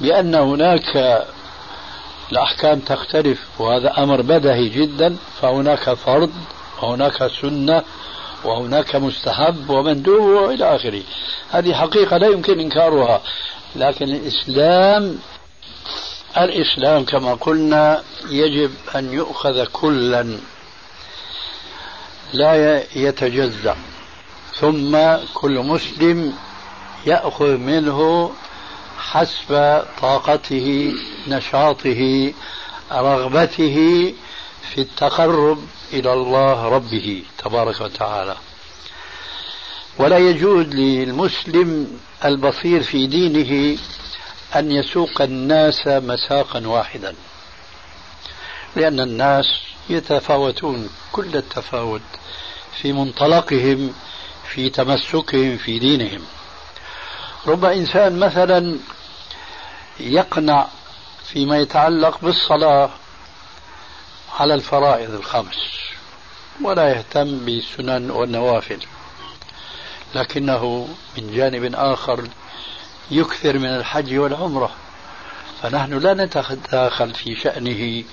بأن 0.00 0.34
هناك 0.34 1.24
الأحكام 2.32 2.80
تختلف 2.80 3.38
وهذا 3.58 4.02
أمر 4.02 4.22
بدهي 4.22 4.68
جدا 4.68 5.16
فهناك 5.40 5.94
فرض 5.94 6.30
وهناك 6.82 7.30
سنة 7.40 7.82
وهناك 8.44 8.96
مستحب 8.96 9.70
ومندوب 9.70 10.22
وإلى 10.22 10.76
آخره. 10.76 11.02
هذه 11.50 11.74
حقيقة 11.74 12.16
لا 12.16 12.26
يمكن 12.26 12.60
إنكارها. 12.60 13.20
لكن 13.76 14.08
الإسلام 14.08 15.18
الإسلام 16.38 17.04
كما 17.04 17.34
قلنا 17.34 18.02
يجب 18.30 18.70
أن 18.96 19.12
يؤخذ 19.12 19.64
كلا 19.64 20.38
لا 22.32 22.82
يتجزأ. 22.96 23.76
ثم 24.54 24.98
كل 25.34 25.58
مسلم 25.58 26.34
يأخذ 27.06 27.56
منه 27.56 28.30
حسب 29.10 29.82
طاقته 30.00 30.94
نشاطه 31.28 32.32
رغبته 32.92 33.76
في 34.70 34.80
التقرب 34.80 35.58
إلى 35.92 36.12
الله 36.12 36.68
ربه 36.68 37.22
تبارك 37.38 37.80
وتعالى. 37.80 38.36
ولا 39.98 40.18
يجوز 40.18 40.66
للمسلم 40.66 42.00
البصير 42.24 42.82
في 42.82 43.06
دينه 43.06 43.78
أن 44.56 44.72
يسوق 44.72 45.22
الناس 45.22 45.86
مساقا 45.86 46.66
واحدا 46.66 47.14
لأن 48.76 49.00
الناس 49.00 49.46
يتفاوتون 49.90 50.90
كل 51.12 51.36
التفاوت 51.36 52.00
في 52.82 52.92
منطلقهم 52.92 53.94
في 54.48 54.70
تمسكهم 54.70 55.56
في 55.56 55.78
دينهم. 55.78 56.20
رب 57.46 57.64
إنسان 57.64 58.18
مثلا 58.18 58.78
يقنع 60.00 60.66
فيما 61.24 61.58
يتعلق 61.58 62.18
بالصلاة 62.22 62.90
على 64.38 64.54
الفرائض 64.54 65.14
الخمس 65.14 65.56
ولا 66.62 66.88
يهتم 66.88 67.38
بالسنن 67.38 68.10
والنوافل 68.10 68.78
لكنه 70.14 70.88
من 71.18 71.36
جانب 71.36 71.74
آخر 71.74 72.24
يكثر 73.10 73.58
من 73.58 73.68
الحج 73.68 74.18
والعمرة. 74.18 74.70
فنحن 75.62 75.98
لا 75.98 76.14
نتداخل 76.14 77.14
في 77.14 77.36
شأنه 77.36 78.04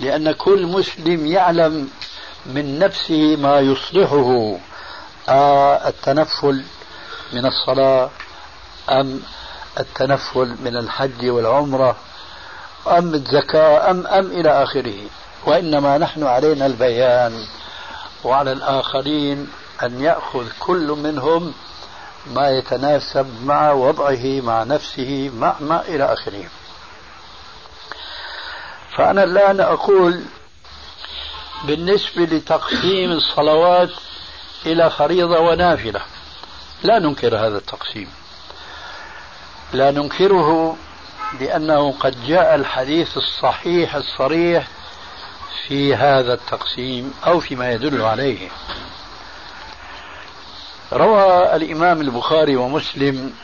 لأن 0.00 0.32
كل 0.32 0.66
مسلم 0.66 1.26
يعلم 1.26 1.88
من 2.46 2.78
نفسه 2.78 3.36
ما 3.36 3.60
يصلحه. 3.60 4.58
آه 5.28 5.88
التنفل 5.88 6.64
من 7.32 7.46
الصلاة 7.46 8.10
أم 8.90 9.20
التنفل 9.80 10.56
من 10.64 10.76
الحج 10.76 11.26
والعمرة 11.28 11.96
أم 12.86 13.14
الزكاة 13.14 13.90
أم 13.90 14.06
أم 14.06 14.26
إلى 14.26 14.62
آخره. 14.62 14.98
وإنما 15.46 15.98
نحن 15.98 16.22
علينا 16.26 16.66
البيان 16.66 17.46
وعلى 18.24 18.52
الآخرين 18.52 19.48
أن 19.82 20.00
يأخذ 20.00 20.46
كل 20.60 20.86
منهم 20.88 21.54
ما 22.26 22.50
يتناسب 22.50 23.26
مع 23.44 23.72
وضعه 23.72 24.40
مع 24.40 24.62
نفسه 24.64 25.30
مع 25.34 25.54
ما 25.60 25.80
إلى 25.88 26.12
آخره. 26.12 26.44
فأنا 28.96 29.24
الآن 29.24 29.60
أقول 29.60 30.22
بالنسبة 31.64 32.22
لتقسيم 32.22 33.12
الصلوات 33.12 33.90
إلى 34.66 34.90
فريضة 34.90 35.38
ونافلة 35.40 36.00
لا 36.82 36.98
ننكر 36.98 37.36
هذا 37.36 37.58
التقسيم. 37.58 38.08
لا 39.72 39.90
ننكره 39.90 40.76
لأنه 41.40 41.92
قد 41.92 42.26
جاء 42.26 42.54
الحديث 42.54 43.16
الصحيح 43.16 43.94
الصريح 43.94 44.66
في 45.66 45.94
هذا 45.94 46.34
التقسيم 46.34 47.14
أو 47.26 47.40
فيما 47.40 47.72
يدل 47.72 48.02
عليه. 48.02 48.48
روى 50.92 51.56
الإمام 51.56 52.00
البخاري 52.00 52.56
ومسلم 52.56 53.34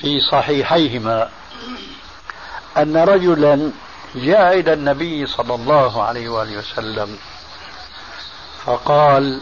في 0.00 0.20
صحيحيهما 0.20 1.30
أن 2.76 2.96
رجلا 2.96 3.70
جاء 4.14 4.58
إلى 4.60 4.72
النبي 4.72 5.26
صلى 5.26 5.54
الله 5.54 6.02
عليه 6.02 6.28
وآله 6.28 6.58
وسلم 6.58 7.18
فقال 8.64 9.40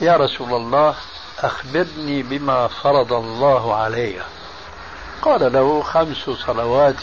يا 0.00 0.16
رسول 0.16 0.54
الله 0.54 0.94
أخبرني 1.46 2.22
بما 2.22 2.68
فرض 2.68 3.12
الله 3.12 3.74
علي. 3.74 4.22
قال 5.22 5.52
له 5.52 5.82
خمس 5.82 6.30
صلوات 6.46 7.02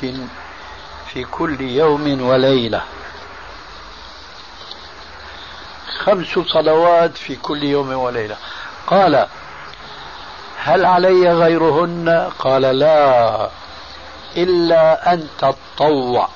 في 1.08 1.24
كل 1.24 1.62
يوم 1.62 2.22
وليلة. 2.22 2.82
خمس 6.04 6.39
صلوات 6.48 7.18
في 7.18 7.36
كل 7.36 7.64
يوم 7.64 7.94
وليلة. 7.94 8.38
قال 8.88 9.28
هل 10.58 10.86
علي 10.86 11.34
غيرهن؟ 11.34 12.32
قال 12.39 12.62
لا 12.62 13.50
إلا 14.38 15.14
أن 15.14 15.28
تطوع. 15.39 16.30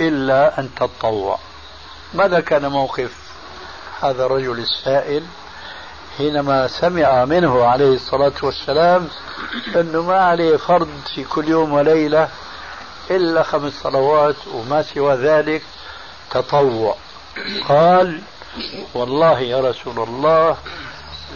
إلا 0.00 0.60
أن 0.60 0.70
تطوع. 0.76 1.38
ماذا 2.14 2.40
كان 2.40 2.66
موقف 2.66 3.12
هذا 4.02 4.26
الرجل 4.26 4.58
السائل؟ 4.58 5.24
حينما 6.18 6.68
سمع 6.68 7.24
منه 7.24 7.64
عليه 7.64 7.94
الصلاة 7.94 8.32
والسلام 8.42 9.08
أنه 9.76 10.02
ما 10.02 10.18
عليه 10.18 10.56
فرض 10.56 10.88
في 11.14 11.24
كل 11.24 11.48
يوم 11.48 11.72
وليلة 11.72 12.28
إلا 13.10 13.42
خمس 13.42 13.72
صلوات 13.72 14.36
وما 14.54 14.82
سوى 14.82 15.14
ذلك 15.14 15.62
تطوع. 16.30 16.96
قال 17.68 18.20
والله 18.94 19.40
يا 19.40 19.60
رسول 19.60 20.08
الله 20.08 20.56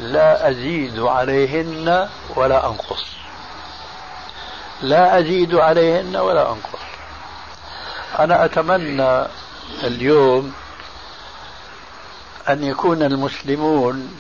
لا 0.01 0.51
أزيد 0.51 0.99
عليهن 1.01 2.09
ولا 2.37 2.67
أنقص. 2.67 3.05
لا 4.83 5.19
أزيد 5.19 5.55
عليهن 5.55 6.17
ولا 6.17 6.49
أنقص. 6.49 6.83
أنا 8.19 8.45
أتمنى 8.45 9.27
اليوم 9.85 10.53
أن 12.49 12.65
يكون 12.65 13.03
المسلمون 13.03 14.19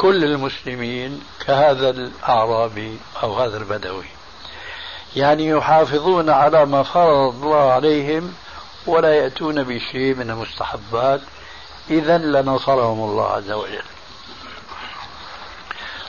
كل 0.00 0.24
المسلمين 0.24 1.22
كهذا 1.46 1.90
الأعرابي 1.90 2.98
أو 3.22 3.34
هذا 3.34 3.56
البدوي. 3.56 4.04
يعني 5.16 5.48
يحافظون 5.48 6.30
على 6.30 6.66
ما 6.66 6.82
فرض 6.82 7.44
الله 7.44 7.72
عليهم 7.72 8.34
ولا 8.86 9.14
يأتون 9.14 9.62
بشيء 9.62 10.14
من 10.14 10.30
المستحبات. 10.30 11.20
إذا 11.90 12.18
لنصرهم 12.18 13.10
الله 13.10 13.26
عز 13.26 13.50
وجل. 13.50 13.82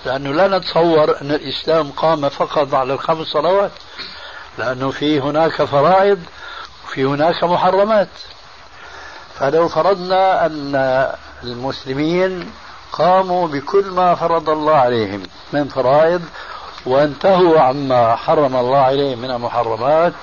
لأنه 0.05 0.31
لا 0.31 0.57
نتصور 0.57 1.21
أن 1.21 1.31
الإسلام 1.31 1.91
قام 1.91 2.29
فقط 2.29 2.73
على 2.73 2.93
الخمس 2.93 3.27
صلوات. 3.27 3.71
لأنه 4.57 4.91
في 4.91 5.19
هناك 5.19 5.63
فرائض 5.63 6.23
وفي 6.85 7.05
هناك 7.05 7.43
محرمات. 7.43 8.09
فلو 9.35 9.67
فرضنا 9.67 10.45
أن 10.45 10.75
المسلمين 11.43 12.51
قاموا 12.91 13.47
بكل 13.47 13.85
ما 13.85 14.15
فرض 14.15 14.49
الله 14.49 14.75
عليهم 14.75 15.23
من 15.53 15.67
فرائض 15.67 16.21
وانتهوا 16.85 17.59
عما 17.59 18.15
حرم 18.15 18.55
الله 18.55 18.77
عليهم 18.77 19.19
من 19.19 19.31
المحرمات. 19.31 20.13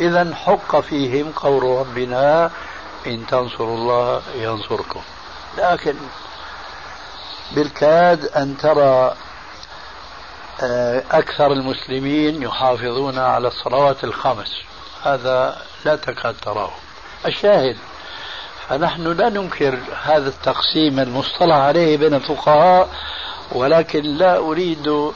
إذا 0.00 0.34
حق 0.34 0.80
فيهم 0.80 1.32
قول 1.32 1.62
ربنا 1.62 2.50
إن 3.06 3.26
تنصروا 3.26 3.76
الله 3.76 4.22
ينصركم. 4.34 5.00
لكن 5.58 5.94
بالكاد 7.52 8.24
أن 8.24 8.56
ترى 8.56 9.14
آه، 10.62 11.02
أكثر 11.10 11.52
المسلمين 11.52 12.42
يحافظون 12.42 13.18
على 13.18 13.48
الصلوات 13.48 14.04
الخمس. 14.04 14.62
هذا 15.04 15.62
لا 15.84 15.96
تكاد 15.96 16.34
تراه. 16.42 16.70
الشاهد 17.26 17.76
فنحن 18.70 19.12
لا 19.12 19.28
ننكر 19.28 19.78
هذا 20.02 20.28
التقسيم 20.28 21.00
المصطلح 21.00 21.56
عليه 21.56 21.96
بين 21.96 22.14
الفقهاء 22.14 22.88
ولكن 23.52 24.02
لا 24.02 24.38
أريد 24.38 25.12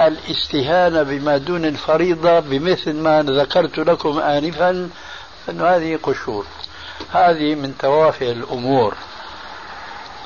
الاستهانة 0.00 1.02
بما 1.02 1.36
دون 1.36 1.64
الفريضة 1.64 2.40
بمثل 2.40 2.92
ما 2.92 3.22
ذكرت 3.22 3.78
لكم 3.78 4.18
آنفا 4.18 4.70
أن 5.48 5.60
هذه 5.60 5.98
قشور. 6.02 6.46
هذه 7.12 7.54
من 7.54 7.74
توافه 7.78 8.32
الأمور. 8.32 8.94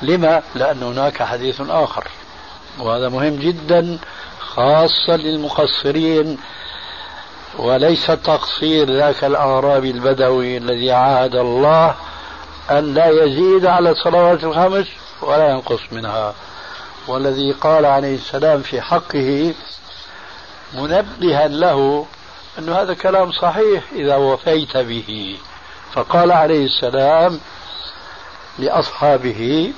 لما؟ 0.03 0.43
لأن 0.55 0.83
هناك 0.83 1.23
حديث 1.23 1.61
آخر. 1.69 2.09
وهذا 2.79 3.09
مهم 3.09 3.37
جدا 3.37 3.99
خاصة 4.41 5.17
للمقصرين 5.17 6.39
وليس 7.59 8.07
تقصير 8.07 8.91
ذاك 8.91 9.25
الأعرابي 9.25 9.91
البدوي 9.91 10.57
الذي 10.57 10.93
عاهد 10.93 11.35
الله 11.35 11.95
أن 12.71 12.95
لا 12.95 13.25
يزيد 13.25 13.67
على 13.67 13.91
الصلوات 13.91 14.45
الخمس 14.45 14.87
ولا 15.23 15.51
ينقص 15.51 15.81
منها. 15.93 16.35
والذي 17.09 17.53
قال 17.53 17.87
عليه 17.87 18.15
السلام 18.15 18.63
في 18.63 18.81
حقه 18.81 19.55
منبها 20.75 21.49
له 21.49 22.07
أن 22.59 22.69
هذا 22.69 22.95
كلام 22.95 23.33
صحيح 23.33 23.85
إذا 23.93 24.17
وفيت 24.17 24.77
به. 24.77 25.39
فقال 25.93 26.33
عليه 26.33 26.67
السلام 26.67 27.41
لأصحابه 28.59 29.73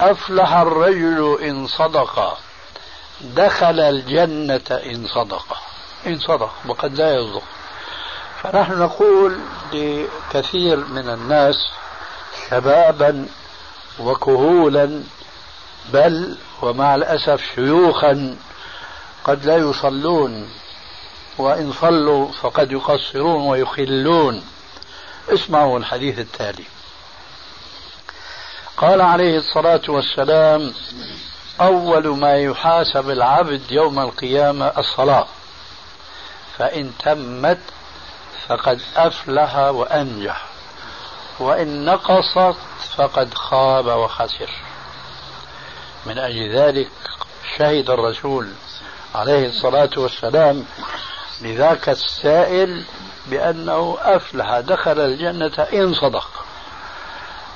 أفلح 0.00 0.52
الرجل 0.52 1.38
إن 1.42 1.66
صدق 1.66 2.38
دخل 3.20 3.80
الجنة 3.80 4.80
إن 4.86 5.06
صدق. 5.06 5.56
إن 6.06 6.18
صدق 6.18 6.50
وقد 6.66 6.94
لا 6.94 7.14
يصدق. 7.14 7.42
فنحن 8.42 8.78
نقول 8.78 9.38
لكثير 9.72 10.76
من 10.76 11.08
الناس 11.08 11.54
شبابا 12.50 13.26
وكهولا 14.00 15.02
بل 15.92 16.36
ومع 16.62 16.94
الأسف 16.94 17.54
شيوخا 17.54 18.36
قد 19.24 19.44
لا 19.44 19.56
يصلون 19.56 20.48
وإن 21.38 21.72
صلوا 21.72 22.32
فقد 22.32 22.72
يقصرون 22.72 23.48
ويخلون. 23.48 24.44
اسمعوا 25.28 25.78
الحديث 25.78 26.18
التالي. 26.18 26.64
قال 28.76 29.00
عليه 29.00 29.38
الصلاة 29.38 29.80
والسلام 29.88 30.74
أول 31.60 32.08
ما 32.08 32.36
يحاسب 32.36 33.10
العبد 33.10 33.62
يوم 33.70 33.98
القيامة 33.98 34.72
الصلاة 34.78 35.26
فإن 36.58 36.92
تمت 36.98 37.58
فقد 38.48 38.80
أفلح 38.96 39.56
وأنجح. 39.56 40.44
وإن 41.40 41.84
نقصت 41.84 42.58
فقد 42.96 43.34
خاب 43.34 43.86
وخسر. 43.86 44.50
من 46.06 46.18
أجل 46.18 46.56
ذلك 46.56 46.90
شهد 47.58 47.90
الرسول 47.90 48.48
عليه 49.14 49.48
الصلاة 49.48 49.90
والسلام 49.96 50.64
لذاك 51.42 51.88
السائل 51.88 52.84
بأنه 53.26 53.96
أفلح 54.00 54.60
دخل 54.60 55.00
الجنة 55.00 55.66
إن 55.72 55.94
صدق. 55.94 56.28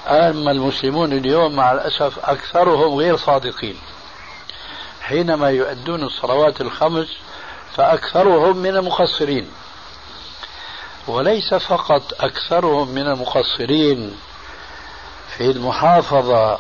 أما 0.06 0.50
المسلمون 0.50 1.12
اليوم 1.12 1.56
مع 1.56 1.72
الأسف 1.72 2.18
أكثرهم 2.18 2.98
غير 2.98 3.16
صادقين. 3.16 3.78
حينما 5.02 5.50
يؤدون 5.50 6.02
الصلوات 6.02 6.60
الخمس 6.60 7.08
فأكثرهم 7.76 8.56
من 8.56 8.76
المقصرين. 8.76 9.50
وليس 11.06 11.54
فقط 11.54 12.02
أكثرهم 12.20 12.88
من 12.88 13.06
المقصرين 13.06 14.16
في 15.36 15.50
المحافظة 15.50 16.58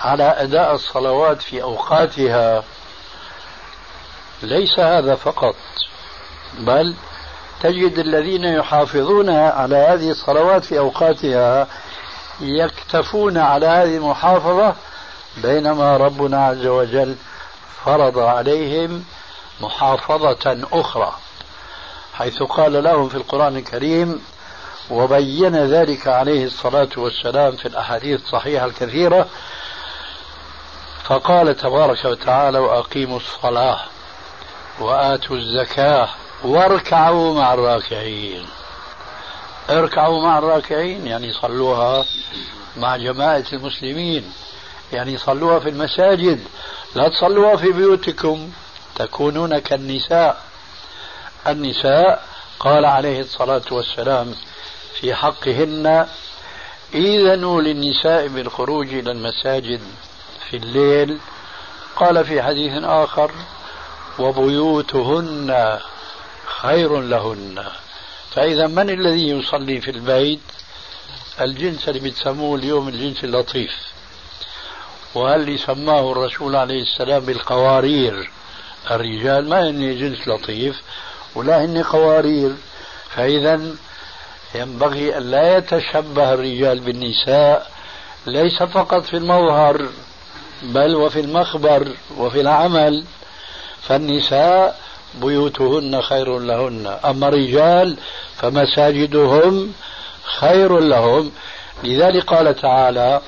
على 0.00 0.24
أداء 0.24 0.74
الصلوات 0.74 1.42
في 1.42 1.62
أوقاتها 1.62 2.64
ليس 4.42 4.78
هذا 4.78 5.14
فقط 5.14 5.54
بل 6.58 6.94
تجد 7.62 7.98
الذين 7.98 8.44
يحافظون 8.44 9.30
على 9.30 9.76
هذه 9.76 10.10
الصلوات 10.10 10.64
في 10.64 10.78
أوقاتها 10.78 11.66
يكتفون 12.40 13.38
على 13.38 13.66
هذه 13.66 13.96
المحافظة 13.96 14.74
بينما 15.42 15.96
ربنا 15.96 16.46
عز 16.46 16.66
وجل 16.66 17.16
فرض 17.84 18.18
عليهم 18.18 19.04
محافظة 19.60 20.68
أخرى. 20.72 21.14
حيث 22.14 22.42
قال 22.42 22.84
لهم 22.84 23.08
في 23.08 23.14
القرآن 23.14 23.56
الكريم 23.56 24.20
وبين 24.90 25.56
ذلك 25.56 26.06
عليه 26.08 26.44
الصلاة 26.44 26.88
والسلام 26.96 27.56
في 27.56 27.68
الأحاديث 27.68 28.20
الصحيحة 28.22 28.66
الكثيرة 28.66 29.28
فقال 31.04 31.56
تبارك 31.56 32.04
وتعالى 32.04 32.58
وأقيموا 32.58 33.16
الصلاة 33.16 33.80
وآتوا 34.80 35.36
الزكاة 35.36 36.08
واركعوا 36.44 37.34
مع 37.34 37.54
الراكعين. 37.54 38.46
اركعوا 39.70 40.22
مع 40.22 40.38
الراكعين 40.38 41.06
يعني 41.06 41.32
صلوها 41.32 42.04
مع 42.76 42.96
جماعة 42.96 43.44
المسلمين 43.52 44.32
يعني 44.92 45.18
صلوها 45.18 45.58
في 45.58 45.68
المساجد 45.68 46.40
لا 46.94 47.08
تصلوها 47.08 47.56
في 47.56 47.72
بيوتكم 47.72 48.50
تكونون 48.96 49.58
كالنساء. 49.58 50.42
النساء 51.46 52.26
قال 52.60 52.84
عليه 52.84 53.20
الصلاة 53.20 53.62
والسلام 53.70 54.34
في 55.00 55.14
حقهن 55.14 56.06
إذنوا 56.94 57.62
للنساء 57.62 58.28
بالخروج 58.28 58.94
إلى 58.94 59.10
المساجد 59.10 59.80
في 60.50 60.56
الليل 60.56 61.18
قال 61.96 62.24
في 62.24 62.42
حديث 62.42 62.72
آخر 62.84 63.30
وبيوتهن 64.18 65.78
خير 66.60 67.00
لهن 67.00 67.64
فإذا 68.30 68.66
من 68.66 68.90
الذي 68.90 69.28
يصلي 69.28 69.80
في 69.80 69.90
البيت؟ 69.90 70.40
الجنس 71.40 71.88
اللي 71.88 72.00
بتسموه 72.00 72.58
اليوم 72.58 72.88
الجنس 72.88 73.24
اللطيف. 73.24 73.72
وهل 75.14 75.58
سماه 75.58 76.12
الرسول 76.12 76.56
عليه 76.56 76.82
السلام 76.82 77.24
بالقوارير. 77.24 78.30
الرجال 78.90 79.48
ما 79.48 79.70
هن 79.70 79.98
جنس 79.98 80.28
لطيف 80.28 80.82
ولا 81.34 81.64
هن 81.64 81.82
قوارير. 81.82 82.54
فإذا 83.10 83.60
ينبغي 84.54 85.16
أن 85.16 85.30
لا 85.30 85.56
يتشبه 85.56 86.32
الرجال 86.34 86.80
بالنساء 86.80 87.70
ليس 88.26 88.62
فقط 88.62 89.04
في 89.04 89.16
المظهر 89.16 89.88
بل 90.62 90.94
وفي 90.94 91.20
المخبر 91.20 91.88
وفي 92.18 92.40
العمل. 92.40 93.04
فالنساء 93.82 94.80
بيوتهن 95.14 96.02
خير 96.02 96.38
لهن. 96.38 96.98
أما 97.04 97.28
الرجال 97.28 97.96
فمساجدهم 98.36 99.72
خير 100.40 100.78
لهم. 100.78 101.32
لذلك 101.84 102.24
قال 102.24 102.56
تعالى 102.56 103.20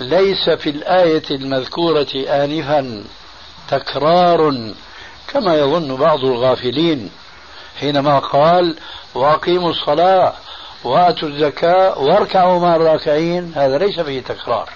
ليس 0.00 0.50
في 0.50 0.70
الآية 0.70 1.22
المذكورة 1.30 2.08
آنفا 2.14 3.04
تكرار 3.70 4.72
كما 5.32 5.54
يظن 5.54 5.96
بعض 5.96 6.24
الغافلين 6.24 7.10
حينما 7.80 8.18
قال 8.18 8.76
وأقيموا 9.14 9.70
الصلاة 9.70 10.32
وآتوا 10.84 11.28
الزكاة 11.28 11.98
واركعوا 11.98 12.60
مع 12.60 12.76
الراكعين 12.76 13.52
هذا 13.56 13.78
ليس 13.78 14.00
فيه 14.00 14.20
تكرار. 14.20 14.68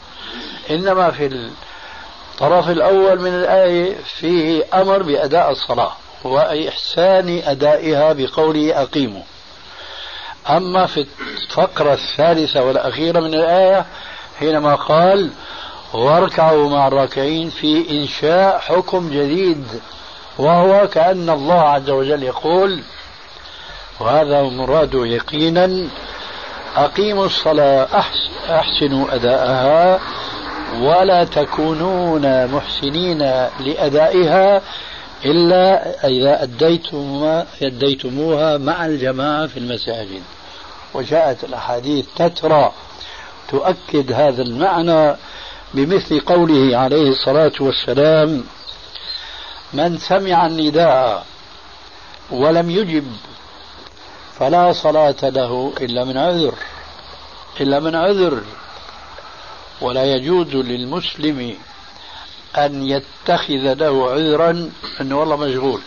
إنما 0.71 1.11
في 1.11 1.27
الطرف 1.27 2.71
الأول 2.71 3.21
من 3.21 3.35
الآية 3.35 3.97
فيه 4.05 4.65
أمر 4.75 5.03
بأداء 5.03 5.51
الصلاة 5.51 5.93
وإحسان 6.25 7.43
أدائها 7.47 8.13
بقوله 8.13 8.83
أقيموا. 8.83 9.23
أما 10.51 10.87
في 10.87 11.07
الفقرة 11.43 11.93
الثالثة 11.93 12.63
والأخيرة 12.63 13.21
من 13.21 13.35
الآية 13.35 13.87
حينما 14.39 14.75
قال 14.75 15.31
واركعوا 15.93 16.71
مع 16.71 16.89
الراكعين 16.89 17.51
في 17.51 17.91
إنشاء 17.91 18.59
حكم 18.59 19.09
جديد 19.09 19.67
وهو 20.39 20.89
كأن 20.89 21.31
الله 21.31 21.61
عز 21.61 21.91
وجل 21.91 22.23
يقول 22.23 22.83
وهذا 24.01 24.43
مراد 24.43 24.95
يقينا 24.95 25.89
أقيموا 26.77 27.27
الصلاة 27.27 27.89
أحسنوا 28.51 29.15
أداءها 29.15 30.01
ولا 30.81 31.25
تكونون 31.25 32.47
محسنين 32.47 33.19
لأدائها 33.61 34.63
إلا 35.25 35.91
إذا 36.09 36.43
أديتم 36.43 37.43
أديتموها 37.63 38.59
مع 38.59 38.87
الجماعة 38.87 39.47
في 39.47 39.57
المساجد. 39.57 40.23
وجاءت 40.95 41.45
الأحاديث 41.45 42.07
تترى 42.17 42.73
تؤكد 43.49 44.13
هذا 44.13 44.43
المعنى 44.43 45.17
بمثل 45.75 46.21
قوله 46.21 46.77
عليه 46.77 47.09
الصلاة 47.09 47.53
والسلام 47.61 48.45
من 49.75 49.99
سمع 49.99 50.47
النداء 50.47 51.27
ولم 52.31 52.71
يجب 52.71 53.07
فلا 54.39 54.73
صلاة 54.73 55.23
له 55.23 55.73
إلا 55.81 56.05
من 56.05 56.17
عذر 56.17 56.55
إلا 57.61 57.81
من 57.81 57.95
عذر. 57.95 58.43
ولا 59.81 60.05
يجوز 60.05 60.55
للمسلم 60.55 61.57
أن 62.57 62.83
يتخذ 62.83 63.75
له 63.75 64.11
عذرا 64.11 64.71
أنه 65.01 65.21
والله 65.21 65.37
مشغول. 65.37 65.81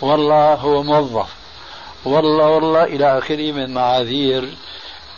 والله 0.00 0.54
هو 0.54 0.82
موظف. 0.82 1.28
والله 2.04 2.48
والله 2.48 2.84
إلى 2.84 3.18
آخره 3.18 3.52
من 3.52 3.74
معاذير. 3.74 4.54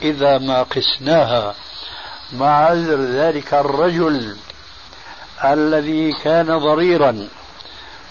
إذا 0.03 0.39
ما 0.39 0.63
قسناها 0.63 1.55
مع 2.33 2.67
عذر 2.67 3.01
ذلك 3.01 3.55
الرجل 3.55 4.37
الذي 5.45 6.13
كان 6.13 6.59
ضريرا 6.59 7.29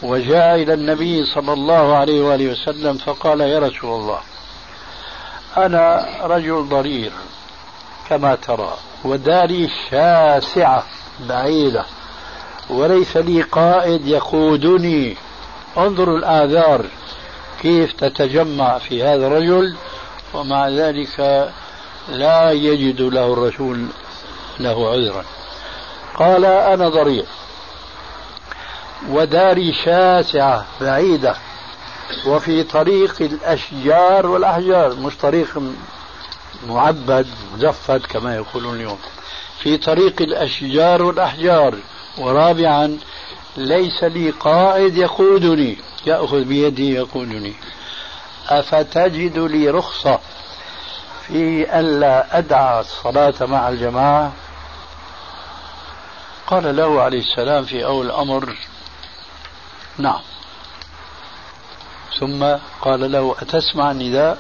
وجاء 0.04 0.56
إلى 0.56 0.74
النبي 0.74 1.26
صلى 1.26 1.54
الله 1.54 1.96
عليه 1.96 2.22
وآله 2.22 2.52
وسلم 2.52 2.98
فقال 2.98 3.42
يا 3.42 3.60
رسول 3.60 4.02
الله 4.02 4.20
أنا 5.58 6.08
رجل 6.24 6.70
ضرير 6.70 7.12
كما 8.10 8.36
ترى 8.36 8.74
وداري 9.04 9.70
شاسعة 9.92 10.84
بعيدة 11.30 11.86
وليس 12.70 13.18
لي 13.18 13.42
قائد 13.42 14.08
يقودني. 14.08 15.18
انظروا 15.78 16.18
الآثار 16.18 16.86
كيف 17.62 17.94
تتجمع 17.94 18.78
في 18.78 19.04
هذا 19.04 19.28
الرجل 19.28 19.76
ومع 20.34 20.70
ذلك 20.70 21.50
لا 22.10 22.52
يجد 22.52 23.02
له 23.02 23.34
الرسول 23.34 23.88
له 24.60 24.92
عذرا. 24.92 25.26
قال 26.16 26.46
أنا 26.46 26.90
ضرير. 26.90 27.26
وداري 29.10 29.74
شاسعة 29.74 30.66
بعيدة. 30.82 31.36
وفي 32.26 32.64
طريق 32.64 33.22
الأشجار 33.22 34.28
والأحجار 34.28 34.96
مش 34.96 35.18
طريق 35.18 35.62
معبد 36.68 37.28
مزفت 37.54 38.06
كما 38.06 38.36
يقولون 38.36 38.76
اليوم. 38.76 38.98
في 39.60 39.78
طريق 39.78 40.22
الأشجار 40.22 41.04
والأحجار. 41.04 41.76
ورابعا 42.18 42.98
ليس 43.58 44.04
لي 44.04 44.30
قائد 44.30 44.98
يقودني. 44.98 45.78
يأخذ 46.06 46.44
بيدي 46.44 46.94
يقودني. 46.94 47.54
أفتجد 48.50 49.38
لي 49.38 49.70
رخصة 49.70 50.20
في 51.28 51.80
ألا 51.80 52.38
أدع 52.38 52.80
الصلاة 52.80 53.34
مع 53.42 53.70
الجماعة؟ 53.70 54.32
قال 56.48 56.76
له 56.76 57.02
عليه 57.02 57.20
السلام 57.20 57.64
في 57.64 57.86
أول 57.86 58.06
الأمر 58.06 58.56
نعم. 60.02 60.22
ثم 62.20 62.44
قال 62.82 63.12
له 63.12 63.36
أتسمع 63.42 63.92
النداء؟ 63.92 64.38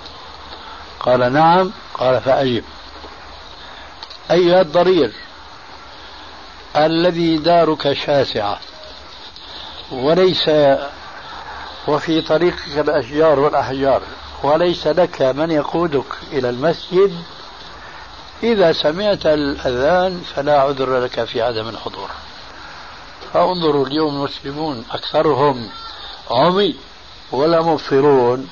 قال 1.00 1.34
نعم. 1.34 1.72
قال 1.94 2.22
فأجب. 2.22 2.64
أيها 4.32 4.62
الضرير 4.62 5.14
الذي 6.76 7.38
دارك 7.38 7.94
شاسعة 7.94 8.60
وليس 9.92 10.50
وفي 11.88 12.22
طريقك 12.22 12.78
الأشجار 12.78 13.40
والأحجار 13.40 14.02
وليس 14.44 14.88
لك 14.88 15.22
من 15.22 15.52
يقودك 15.52 16.06
إلى 16.32 16.50
المسجد 16.50 17.24
إذا 18.44 18.74
سمعت 18.74 19.26
الأذان 19.26 20.22
فلا 20.36 20.62
عذر 20.62 21.00
لك 21.00 21.24
في 21.24 21.42
عدم 21.42 21.70
الحضور. 21.70 22.10
فانظروا 23.34 23.86
اليوم 23.86 24.16
المسلمون 24.16 24.86
أكثرهم 24.92 25.70
عمي 26.32 26.76
ولا 27.32 27.62
مبصرون. 27.62 28.50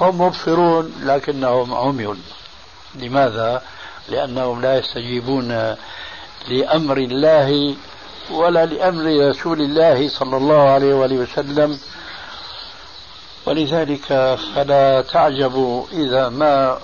هم 0.00 0.20
مبصرون 0.20 0.92
لكنهم 1.02 1.74
عمي. 1.74 2.14
لماذا؟ 2.94 3.62
لأنهم 4.08 4.62
لا 4.62 4.78
يستجيبون 4.78 5.76
لأمر 6.48 6.96
الله 6.96 7.76
ولا 8.30 8.66
لأمر 8.66 9.28
رسول 9.30 9.60
الله 9.60 10.08
صلى 10.08 10.36
الله 10.36 10.70
عليه 10.70 10.94
وآله 10.94 11.16
وسلم. 11.16 11.78
ولذلك 13.46 14.38
فلا 14.54 15.02
تعجبوا 15.02 15.84
إذا 15.92 16.28
ما 16.28 16.78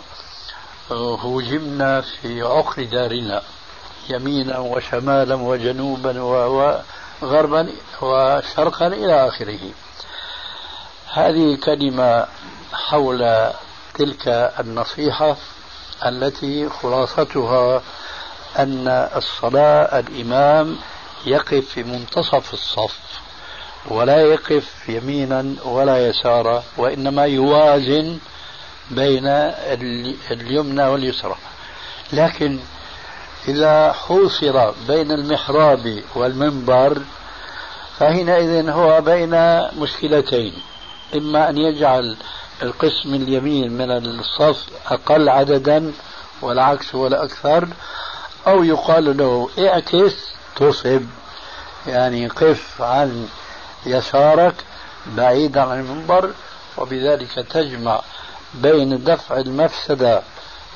هوجمنا 0.92 2.00
في 2.00 2.42
عقر 2.42 2.84
دارنا 2.84 3.42
يمينا 4.10 4.58
وشمالا 4.58 5.34
وجنوبا 5.34 6.20
وغربا 7.22 7.68
وشرقا 8.02 8.86
إلى 8.86 9.28
آخره. 9.28 9.60
هذه 11.12 11.58
كلمة 11.64 12.26
حول 12.72 13.50
تلك 13.94 14.28
النصيحة 14.60 15.36
التي 16.06 16.68
خلاصتها 16.68 17.82
أن 18.58 19.08
الصلاة 19.16 19.98
الإمام 19.98 20.76
يقف 21.26 21.68
في 21.68 21.82
منتصف 21.82 22.54
الصف 22.54 22.98
ولا 23.86 24.20
يقف 24.20 24.88
يمينا 24.88 25.54
ولا 25.64 26.08
يسارا 26.08 26.62
وإنما 26.76 27.24
يوازن 27.24 28.18
بين 28.90 29.26
اليمنى 30.30 30.82
واليسرى. 30.82 31.36
لكن 32.12 32.58
إذا 33.48 33.92
حوصر 33.92 34.70
بين 34.88 35.12
المحراب 35.12 36.02
والمنبر 36.14 37.02
فحينئذ 37.98 38.68
هو 38.70 39.00
بين 39.00 39.60
مشكلتين. 39.80 40.52
إما 41.14 41.48
أن 41.48 41.58
يجعل 41.58 42.16
القسم 42.62 43.14
اليمين 43.14 43.72
من 43.72 43.90
الصف 43.90 44.66
أقل 44.86 45.28
عددا 45.28 45.92
والعكس 46.42 46.94
ولا 46.94 47.24
أكثر 47.24 47.68
أو 48.46 48.64
يقال 48.64 49.16
له 49.16 49.48
اعكس 49.58 50.14
تصب. 50.56 51.02
يعني 51.86 52.28
قف 52.28 52.82
عن 52.82 53.28
يسارك 53.86 54.54
بعيدا 55.06 55.60
عن 55.60 55.80
المنبر 55.80 56.32
وبذلك 56.78 57.46
تجمع 57.50 58.02
بين 58.54 59.04
دفع 59.04 59.36
المفسدة 59.36 60.22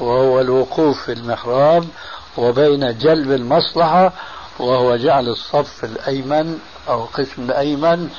وهو 0.00 0.40
الوقوف 0.40 1.02
في 1.02 1.12
المحراب 1.12 1.88
وبين 2.36 2.98
جلب 2.98 3.32
المصلحة 3.32 4.12
وهو 4.58 4.96
جعل 4.96 5.28
الصف 5.28 5.84
الأيمن 5.84 6.60
أو 6.88 7.04
القسم 7.04 7.42
الأيمن 7.42 8.10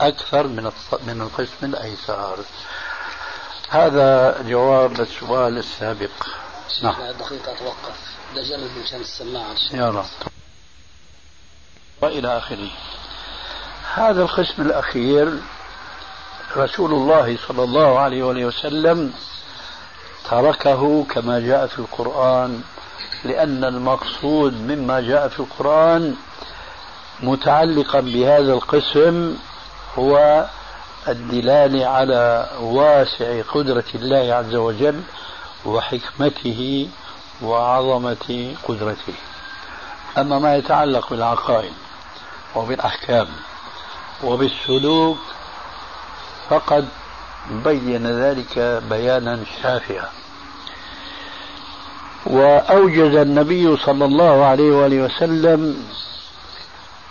أكثر 0.00 0.46
من 0.46 0.72
من 1.06 1.20
القسم 1.22 1.66
الأيسر. 1.66 2.38
هذا 3.68 4.42
جواب 4.42 5.00
السؤال 5.00 5.58
السابق. 5.58 6.26
نعم. 6.82 6.94
دقيقة 6.94 7.52
أتوقف. 7.52 7.96
دجال 8.34 8.68
مشان 8.84 9.00
السماعة. 9.00 9.56
يا 9.72 9.90
رب. 9.90 10.30
وإلى 12.02 12.38
آخره. 12.38 12.70
هذا 13.94 14.22
القسم 14.22 14.62
الأخير 14.62 15.38
رسول 16.56 16.92
الله 16.92 17.38
صلى 17.48 17.64
الله 17.64 17.98
عليه 17.98 18.22
وسلم 18.22 19.12
تركه 20.30 21.04
كما 21.04 21.40
جاء 21.40 21.66
في 21.66 21.78
القرآن 21.78 22.62
لأن 23.24 23.64
المقصود 23.64 24.54
مما 24.54 25.00
جاء 25.00 25.28
في 25.28 25.40
القرآن 25.40 26.16
متعلقا 27.20 28.00
بهذا 28.00 28.52
القسم 28.52 29.36
هو 29.98 30.44
الدلالة 31.08 31.86
على 31.86 32.50
واسع 32.60 33.42
قدرة 33.42 33.84
الله 33.94 34.34
عز 34.34 34.54
وجل 34.54 35.02
وحكمته 35.66 36.88
وعظمة 37.42 38.54
قدرته. 38.68 39.14
أما 40.18 40.38
ما 40.38 40.56
يتعلق 40.56 41.10
بالعقائد 41.10 41.72
وبالأحكام 42.56 43.26
وبالسلوك 44.24 45.18
فقد 46.50 46.88
بين 47.50 48.06
ذلك 48.06 48.82
بيانا 48.90 49.40
شافعا. 49.62 50.08
وأوجز 52.28 53.14
النبي 53.14 53.76
صلى 53.76 54.04
الله 54.04 54.44
عليه 54.44 54.70
وآله 54.72 54.96
وسلم 55.04 55.88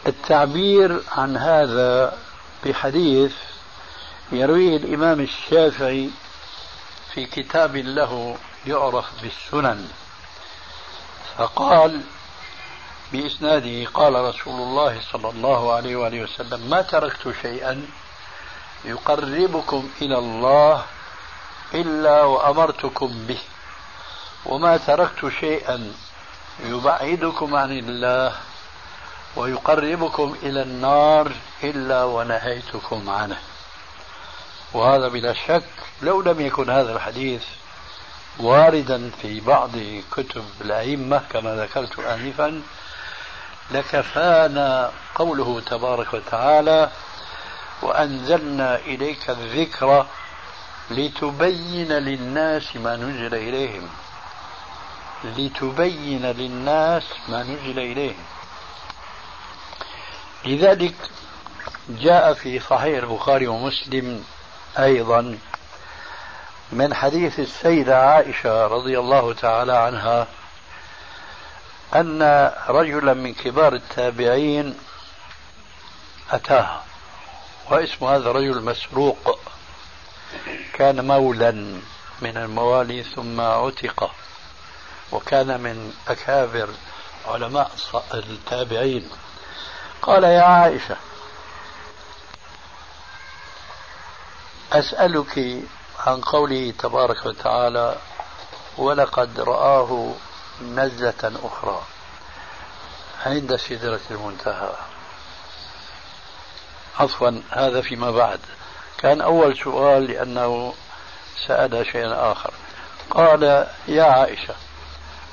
التعبير 0.08 1.02
عن 1.12 1.38
هذا 1.38 2.18
بحديث 2.66 3.34
يرويه 4.32 4.78
الإمام 4.78 5.20
الشافعي 5.20 6.10
في 7.14 7.26
كتاب 7.26 7.76
له 7.76 8.38
يعرف 8.68 9.06
بالسنن. 9.22 9.88
فقال 11.38 12.02
بإسناده 13.12 13.90
قال 13.94 14.14
رسول 14.14 14.62
الله 14.62 15.02
صلى 15.12 15.30
الله 15.30 15.74
عليه 15.74 15.96
وآله 15.96 16.24
وسلم 16.24 16.70
ما 16.70 16.82
تركت 16.82 17.34
شيئا 17.42 17.86
يقربكم 18.86 19.90
إلى 20.02 20.18
الله 20.18 20.84
إلا 21.74 22.24
وأمرتكم 22.24 23.26
به. 23.28 23.40
وما 24.48 24.78
تركت 24.78 25.32
شيئا 25.40 25.94
يبعدكم 26.66 27.56
عن 27.56 27.72
الله 27.72 28.36
ويقربكم 29.36 30.36
إلى 30.44 30.62
النار 30.62 31.32
إلا 31.64 32.04
ونهيتكم 32.04 33.10
عنه. 33.10 33.38
وهذا 34.74 35.08
بلا 35.08 35.34
شك 35.34 35.64
لو 36.02 36.22
لم 36.22 36.42
يكن 36.42 36.70
هذا 36.70 36.96
الحديث 36.96 37.44
واردا 38.40 39.12
في 39.22 39.40
بعض 39.40 39.72
كتب 40.12 40.46
الأئمة 40.62 41.22
كما 41.32 41.56
ذكرت 41.56 42.00
آنفا 42.00 42.62
لكفانا 43.72 44.92
قوله 45.16 45.62
تبارك 45.66 46.14
وتعالى 46.14 46.90
وأنزلنا 47.82 48.76
إليك 48.76 49.30
الذكر 49.30 50.06
لتبين 50.92 51.92
للناس 51.92 52.76
ما 52.76 52.96
نزل 52.96 53.36
إليهم. 53.36 53.90
لتبين 55.24 56.26
للناس 56.26 57.04
ما 57.30 57.44
نزل 57.44 57.80
إليهم 57.80 58.26
لذلك 60.46 60.96
جاء 61.90 62.34
في 62.34 62.60
صحيح 62.60 63.04
البخاري 63.04 63.48
ومسلم 63.48 64.24
أيضا 64.80 65.38
من 66.72 66.94
حديث 66.94 67.40
السيدة 67.40 68.10
عائشة 68.10 68.68
رضي 68.68 69.00
الله 69.00 69.34
تعالى 69.34 69.74
عنها 69.74 70.28
أن 71.96 72.52
رجلا 72.68 73.14
من 73.14 73.34
كبار 73.34 73.74
التابعين 73.74 74.78
أتاها 76.32 76.84
واسم 77.70 78.06
هذا 78.06 78.30
الرجل 78.30 78.64
مسروق 78.64 79.40
كان 80.74 81.08
مولا 81.08 81.52
من 82.22 82.38
الموالي 82.38 83.04
ثم 83.04 83.42
عتق. 83.42 84.12
وكان 85.12 85.62
من 85.62 85.94
أكابر 86.08 86.70
علماء 87.28 87.72
التابعين. 88.14 89.10
قال 90.02 90.24
يا 90.24 90.42
عائشة 90.42 90.98
أسألك 94.74 95.64
عن 96.00 96.22
قوله 96.22 96.74
تبارك 96.80 97.26
وتعالى 97.26 97.96
ولقد 98.78 99.40
رآه 99.40 100.14
نزلة 100.62 101.32
أخرى 101.44 101.82
عند 103.26 103.56
سدرة 103.56 104.00
المنتهى. 104.12 104.72
عفوا 107.00 107.42
هذا 107.50 107.82
فيما 107.82 108.12
بعد. 108.12 108.40
كان 108.98 109.22
أول 109.22 109.58
سؤال 109.58 110.04
لأنه 110.04 110.74
سأل 111.48 111.86
شيئا 111.92 112.32
آخر. 112.32 112.54
قال 113.10 113.68
يا 113.88 114.04
عائشة 114.04 114.56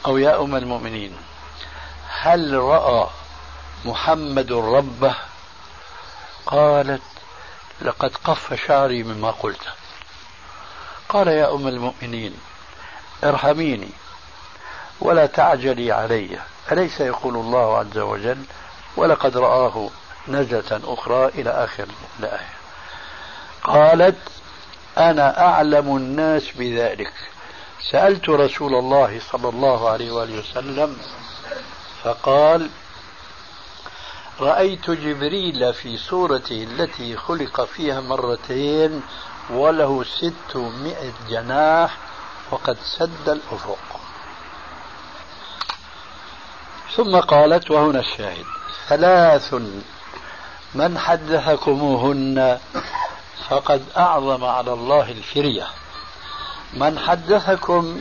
أو 0.06 0.18
يا 0.18 0.40
أم 0.40 0.56
المؤمنين. 0.56 1.16
هل 2.08 2.54
رأى 2.54 3.08
محمد 3.84 4.52
ربه؟ 4.52 5.14
قالت 6.46 7.02
لقد 7.82 8.16
قف 8.24 8.66
شعري 8.66 9.02
مما 9.02 9.30
قلت. 9.30 9.62
قال 11.08 11.28
يا 11.28 11.54
أم 11.54 11.68
المؤمنين 11.68 12.34
ارحميني 13.24 13.90
ولا 15.00 15.26
تعجلي 15.26 15.92
علي. 15.92 16.38
أليس 16.72 17.00
يقول 17.00 17.36
الله 17.36 17.78
عز 17.78 17.98
وجل 17.98 18.44
ولقد 18.96 19.36
رآه 19.36 19.90
نزلة 20.28 20.80
أخرى 20.84 21.26
إلى 21.26 21.50
آخر 21.50 21.86
الآية. 22.20 22.54
قالت 23.64 24.18
أنا 24.98 25.46
أعلم 25.46 25.96
الناس 25.96 26.50
بذلك. 26.50 27.12
سألت 27.90 28.28
رسول 28.28 28.74
الله 28.74 29.20
صلى 29.32 29.48
الله 29.48 29.88
عليه 29.90 30.10
وآله 30.12 30.38
وسلم 30.38 30.96
فقال 32.02 32.70
رأيت 34.40 34.90
جبريل 34.90 35.74
في 35.74 35.96
صورته 35.96 36.64
التي 36.64 37.16
خلق 37.16 37.64
فيها 37.64 38.00
مرتين 38.00 39.02
وله 39.50 40.04
ستمائة 40.04 41.12
جناح 41.28 41.96
وقد 42.50 42.76
سد 42.98 43.28
الأفق. 43.28 44.00
ثم 46.96 47.16
قالت 47.16 47.70
وهنا 47.70 48.00
الشاهد 48.00 48.44
ثلاث 48.88 49.54
من 50.74 50.98
حدثكموهن 50.98 52.58
فقد 53.48 53.84
أعظم 53.96 54.44
على 54.44 54.72
الله 54.72 55.10
الفرية. 55.10 55.66
من 56.72 56.98
حدثكم 56.98 58.00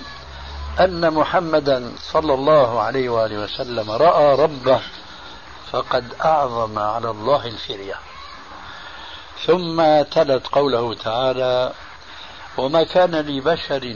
أن 0.79 1.13
محمدا 1.13 1.91
صلى 2.01 2.33
الله 2.33 2.81
عليه 2.81 3.09
وآله 3.09 3.39
وسلم 3.39 3.91
رأى 3.91 4.35
ربه 4.35 4.81
فقد 5.71 6.13
أعظم 6.25 6.79
على 6.79 7.09
الله 7.09 7.47
الفرية. 7.47 7.95
ثم 9.45 10.01
تلت 10.01 10.47
قوله 10.47 10.93
تعالى 10.93 11.73
وما 12.57 12.83
كان 12.83 13.15
لبشر 13.15 13.95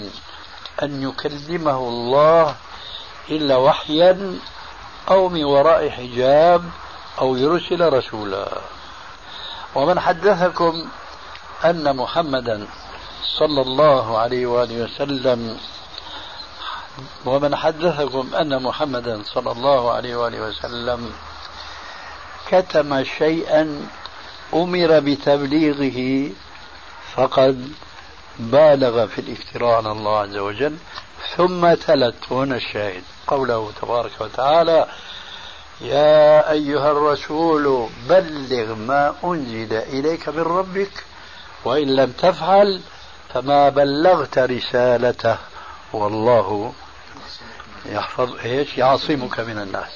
أن 0.83 1.03
يكلمه 1.09 1.77
الله 1.77 2.55
إلا 3.29 3.55
وحيا 3.57 4.39
أو 5.09 5.29
من 5.29 5.43
وراء 5.43 5.89
حجاب 5.89 6.63
أو 7.19 7.35
يرسل 7.35 7.93
رسولا. 7.93 8.47
ومن 9.75 9.99
حدثكم 9.99 10.87
أن 11.65 11.95
محمدا 11.95 12.67
صلى 13.35 13.61
الله 13.61 14.17
عليه 14.17 14.45
وآله 14.45 14.83
وسلم. 14.83 15.57
ومن 17.25 17.55
حدثكم 17.55 18.35
أن 18.35 18.63
محمدا 18.63 19.21
صلى 19.23 19.51
الله 19.51 19.91
عليه 19.91 20.15
وآله 20.15 20.41
وسلم 20.41 21.11
كتم 22.49 23.03
شيئا 23.03 23.87
أمر 24.53 24.99
بتبليغه 24.99 26.31
فقد 27.15 27.71
بالغ 28.39 29.07
في 29.07 29.21
الافتراء 29.21 29.75
على 29.75 29.91
الله 29.91 30.19
عز 30.19 30.37
وجل 30.37 30.77
ثم 31.35 31.73
تلت 31.73 32.31
هنا 32.31 32.55
الشاهد. 32.55 33.03
قوله 33.27 33.71
تبارك 33.81 34.11
وتعالى 34.21 34.87
يا 35.81 36.51
أيها 36.51 36.91
الرسول 36.91 37.89
بلغ 38.09 38.75
ما 38.75 39.15
أنزل 39.23 39.73
إليك 39.73 40.29
من 40.29 40.43
ربك 40.43 41.05
وإن 41.65 41.95
لم 41.95 42.11
تفعل 42.11 42.81
فما 43.33 43.69
بلغت 43.69 44.37
رسالته. 44.37 45.37
والله 45.93 46.73
يحفظ 47.85 48.35
إيش؟ 48.45 48.77
يعصمك 48.77 49.39
من 49.39 49.57
الناس. 49.57 49.91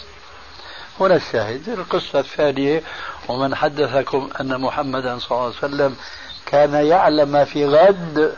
هنا 0.99 1.15
الشاهد 1.15 1.69
القصة 1.69 2.19
الثانية 2.19 2.83
ومن 3.27 3.55
حدثكم 3.55 4.29
أن 4.41 4.61
محمدا 4.61 5.19
صلى 5.19 5.31
الله 5.31 5.43
عليه 5.43 5.55
وسلم 5.55 5.95
كان 6.45 6.73
يعلم 6.73 7.29
ما 7.29 7.45
في 7.45 7.65
غد 7.65 8.35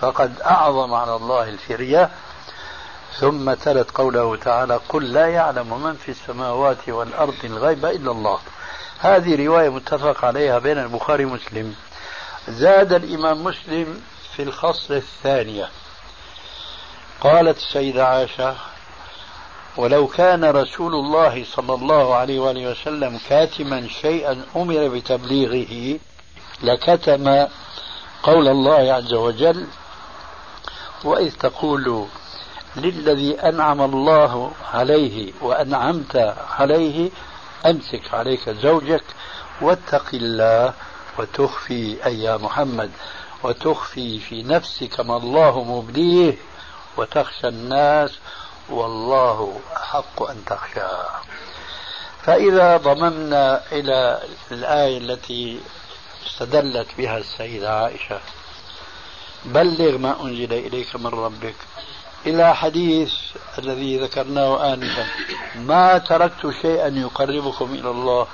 فقد 0.00 0.40
أعظم 0.40 0.94
على 0.94 1.16
الله 1.16 1.48
الفرية. 1.48 2.10
ثم 3.18 3.54
تلت 3.54 3.90
قوله 3.90 4.36
تعالى 4.36 4.80
قل 4.88 5.12
لا 5.12 5.26
يعلم 5.26 5.82
من 5.82 5.94
في 5.94 6.08
السماوات 6.08 6.88
والأرض 6.88 7.34
الغيب 7.44 7.84
إلا 7.84 8.10
الله. 8.10 8.38
هذه 8.98 9.46
رواية 9.46 9.68
متفق 9.68 10.24
عليها 10.24 10.58
بين 10.58 10.78
البخاري 10.78 11.24
ومسلم. 11.24 11.74
زاد 12.48 12.92
الإمام 12.92 13.44
مسلم 13.44 14.02
في 14.36 14.42
الخصل 14.42 14.94
الثانية. 14.94 15.68
قالت 17.20 17.56
السيدة 17.56 18.06
عائشة 18.06 18.54
ولو 19.76 20.06
كان 20.06 20.44
رسول 20.44 20.94
الله 20.94 21.44
صلى 21.44 21.74
الله 21.74 22.14
عليه 22.14 22.40
وآله 22.40 22.70
وسلم 22.70 23.20
كاتما 23.28 23.88
شيئا 23.88 24.42
أمر 24.56 24.88
بتبليغه 24.88 25.98
لكتم 26.62 27.46
قول 28.22 28.48
الله 28.48 28.92
عز 28.92 29.14
وجل 29.14 29.66
وإذ 31.04 31.32
تقول 31.36 32.06
للذي 32.76 33.40
أنعم 33.40 33.80
الله 33.82 34.52
عليه 34.72 35.32
وأنعمت 35.42 36.34
عليه 36.58 37.10
أمسك 37.66 38.14
عليك 38.14 38.50
زوجك 38.50 39.04
واتق 39.60 40.06
الله 40.14 40.74
وتخفي 41.18 42.06
أي 42.06 42.22
يا 42.22 42.36
محمد. 42.36 42.90
وتخفي 43.42 44.18
في 44.20 44.42
نفسك 44.42 45.00
ما 45.00 45.16
الله 45.16 45.64
مبديه 45.64 46.38
وتخشى 46.96 47.48
الناس 47.48 48.10
والله 48.70 49.60
أحق 49.76 50.22
أن 50.22 50.44
تخشاه 50.46 51.08
فإذا 52.22 52.76
ضممنا 52.76 53.62
إلى 53.72 54.22
الآية 54.52 54.98
التي 54.98 55.60
استدلت 56.26 56.86
بها 56.98 57.18
السيدة 57.18 57.78
عائشة 57.78 58.20
بلغ 59.44 59.98
ما 59.98 60.22
أنزل 60.22 60.52
إليك 60.52 60.96
من 60.96 61.06
ربك. 61.06 61.54
إلى 62.26 62.56
حديث 62.56 63.12
الذي 63.58 63.98
ذكرناه 63.98 64.74
آنفا 64.74 65.06
ما 65.56 65.98
تركت 65.98 66.50
شيئا 66.62 66.88
يقربكم 66.88 67.74
إلى 67.74 67.90
الله 67.90 68.26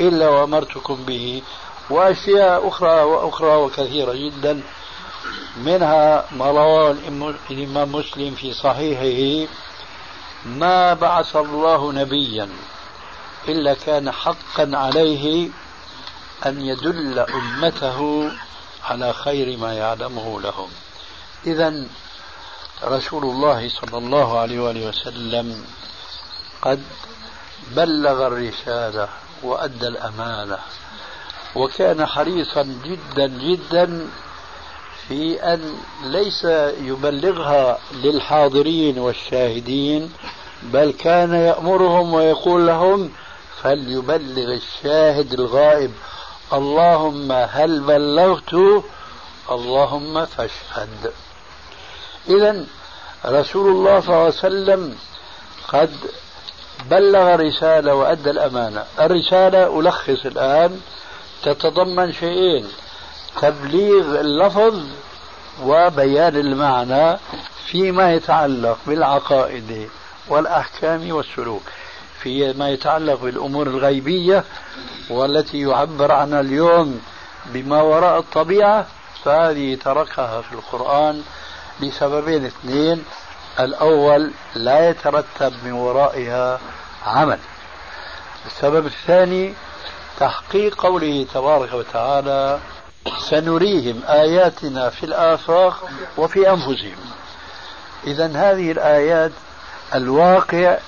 إلا 0.00 0.28
وأمرتكم 0.28 1.04
به 1.04 1.42
وأشياء 1.90 2.68
أخرى 2.68 3.02
وأخرى 3.02 3.56
وكثيرة 3.56 4.12
جدا. 4.12 4.62
منها 5.56 6.24
ما 6.32 6.46
رواه 6.46 6.96
الإمام 7.50 7.92
مسلم 7.92 8.34
في 8.34 8.52
صحيحه 8.52 9.52
ما 10.46 10.94
بعث 10.94 11.36
الله 11.36 11.92
نبيا 11.92 12.48
إلا 13.48 13.74
كان 13.74 14.10
حقا 14.10 14.70
عليه 14.74 15.50
أن 16.46 16.60
يدل 16.60 17.18
أمته 17.18 18.30
على 18.84 19.12
خير 19.12 19.56
ما 19.58 19.74
يعلمه 19.74 20.40
لهم. 20.40 20.68
إذا 21.46 21.86
رسول 22.84 23.24
الله 23.24 23.68
صلى 23.68 23.98
الله 23.98 24.38
عليه 24.38 24.60
وآله 24.60 24.88
وسلم 24.88 25.64
قد 26.62 26.82
بلغ 27.70 28.26
الرسالة 28.26 29.08
وأدى 29.42 29.86
الأمانة. 29.88 30.58
وكان 31.54 32.06
حريصا 32.06 32.62
جدا 32.84 33.26
جدا 33.26 34.08
في 35.08 35.42
أن 35.42 35.74
ليس 36.04 36.44
يبلغها 36.80 37.78
للحاضرين 37.92 38.98
والشاهدين 38.98 40.12
بل 40.62 40.92
كان 40.92 41.34
يأمرهم 41.34 42.14
ويقول 42.14 42.66
لهم 42.66 43.10
فليبلغ 43.62 44.54
الشاهد 44.54 45.32
الغائب. 45.32 45.92
اللهم 46.52 47.32
هل 47.32 47.80
بلغت؟ 47.80 48.54
اللهم 49.50 50.26
فاشهد. 50.26 51.12
إذا 52.28 52.64
رسول 53.26 53.70
الله 53.70 54.00
صلى 54.00 54.08
الله 54.08 54.24
عليه 54.24 54.26
وسلم 54.26 54.96
قد 55.68 55.90
بلغ 56.90 57.34
الرسالة 57.34 57.94
وأدى 57.94 58.30
الأمانة. 58.30 58.84
الرسالة 59.00 59.80
ألخص 59.80 60.26
الآن 60.26 60.80
تتضمن 61.42 62.12
شيئين 62.12 62.68
تبليغ 63.40 64.20
اللفظ 64.20 64.80
وبيان 65.62 66.36
المعنى 66.36 67.18
فيما 67.66 68.14
يتعلق 68.14 68.78
بالعقائد 68.86 69.88
والأحكام 70.28 71.12
والسلوك 71.12 71.62
فيما 72.22 72.68
يتعلق 72.68 73.20
بالأمور 73.22 73.66
الغيبية 73.66 74.44
والتي 75.10 75.60
يعبر 75.60 76.12
عنها 76.12 76.40
اليوم 76.40 77.00
بما 77.46 77.82
وراء 77.82 78.18
الطبيعة 78.18 78.86
فهذه 79.24 79.74
تركها 79.74 80.40
في 80.42 80.52
القرآن 80.52 81.22
لسببين 81.80 82.46
اثنين. 82.46 83.04
الأول 83.60 84.30
لا 84.54 84.90
يترتب 84.90 85.52
من 85.64 85.72
ورائها 85.72 86.60
عمل. 87.06 87.38
السبب 88.46 88.86
الثاني 88.86 89.54
تحقيق 90.18 90.74
قوله 90.74 91.26
تبارك 91.34 91.72
وتعالى 91.72 92.60
سنريهم 93.18 94.02
آياتنا 94.08 94.90
في 94.90 95.06
الآفاق 95.06 95.90
وفي 96.16 96.50
أنفسهم. 96.50 96.96
إذا 98.06 98.26
هذه 98.26 98.72
الآيات 98.72 99.32
الواقع 99.94 100.78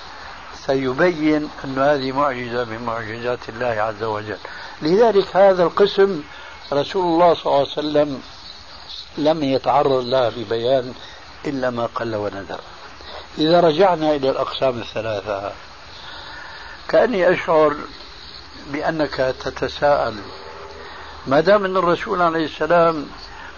سيبين 0.65 1.49
أن 1.65 1.79
هذه 1.79 2.11
معجزة 2.11 2.65
من 2.65 2.85
معجزات 2.85 3.49
الله 3.49 3.67
عز 3.67 4.03
وجل. 4.03 4.37
لذلك 4.81 5.35
هذا 5.35 5.63
القسم 5.63 6.23
رسول 6.73 7.05
الله 7.05 7.33
صلى 7.33 7.45
الله 7.45 7.59
عليه 7.59 7.71
وسلم 7.71 8.21
لم 9.17 9.43
يتعرض 9.43 10.03
لها 10.05 10.29
ببيان 10.29 10.93
إلا 11.45 11.69
ما 11.69 11.85
قل 11.95 12.15
وندر. 12.15 12.59
إذا 13.37 13.59
رجعنا 13.59 14.15
إلى 14.15 14.29
الأقسام 14.29 14.79
الثلاثة 14.79 15.51
كأني 16.87 17.33
أشعر 17.33 17.75
بأنك 18.73 19.35
تتساءل. 19.43 20.15
ما 21.27 21.39
دام 21.39 21.65
أن 21.65 21.77
الرسول 21.77 22.21
عليه 22.21 22.45
السلام 22.45 23.05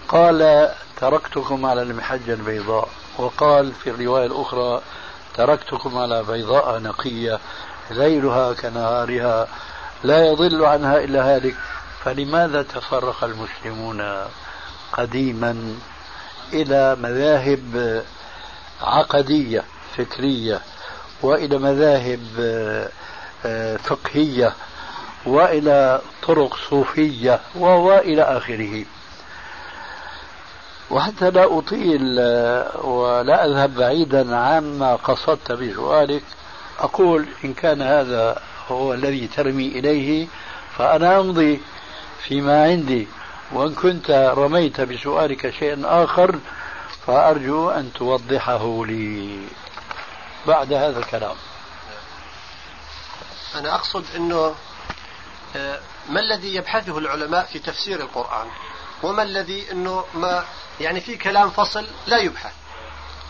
قال 0.07 0.69
تركتكم 0.97 1.65
على 1.65 1.81
المحجة 1.81 2.33
البيضاء. 2.33 2.89
وقال 3.17 3.71
في 3.71 3.89
الرواية 3.89 4.25
الأخرى 4.25 4.81
تركتكم 5.35 5.97
على 5.97 6.23
بيضاء 6.23 6.79
نقية 6.79 7.39
ليلها 7.91 8.53
كنهارها 8.53 9.47
لا 10.03 10.25
يضل 10.25 10.65
عنها 10.65 10.97
إلا 11.03 11.35
هالك 11.35 11.55
فلماذا 12.03 12.61
تفرق 12.61 13.23
المسلمون 13.23 14.27
قديما 14.93 15.75
إلى 16.53 16.95
مذاهب 16.95 18.03
عقدية 18.81 19.63
فكرية 19.97 20.61
وإلى 21.21 21.57
مذاهب 21.57 22.21
فقهية؟ 23.83 24.53
وإلى 25.25 26.01
طرق 26.23 26.57
صوفية 26.69 27.39
وإلى 27.55 28.21
آخره. 28.21 28.85
وحتى 30.91 31.31
لا 31.31 31.57
أطيل 31.57 32.01
ولا 32.83 33.45
أذهب 33.45 33.75
بعيدا 33.75 34.35
عما 34.37 34.95
قصدت 34.95 35.51
بسؤالك 35.51 36.23
أقول 36.79 37.25
إن 37.45 37.53
كان 37.53 37.81
هذا 37.81 38.41
هو 38.69 38.93
الذي 38.93 39.27
ترمي 39.27 39.67
إليه 39.67 40.27
فأنا 40.77 41.19
أمضي 41.19 41.61
فيما 42.23 42.63
عندي. 42.63 43.07
وإن 43.51 43.73
كنت 43.73 44.33
رميت 44.37 44.81
بسؤالك 44.81 45.49
شيئا 45.49 45.81
آخر 45.85 46.39
فأرجو 47.07 47.69
أن 47.69 47.93
توضحه 47.93 48.85
لي 48.85 49.39
بعد 50.47 50.73
هذا 50.73 50.99
الكلام. 50.99 51.35
أنا 53.55 53.75
أقصد 53.75 54.03
أنه 54.15 54.35
آه، 54.35 54.53
ما 56.09 56.19
الذي 56.19 56.55
يبحثه 56.55 56.97
العلماء 56.97 57.45
في 57.45 57.59
تفسير 57.59 57.99
القرآن؟ 57.99 58.47
وما 59.03 59.23
الذي 59.23 59.71
أنه 59.71 60.05
ما 60.13 60.43
يعني 60.79 61.01
في 61.01 61.17
كلام 61.17 61.49
فصل 61.49 61.87
لا 62.07 62.17
يبحث؟ 62.17 62.53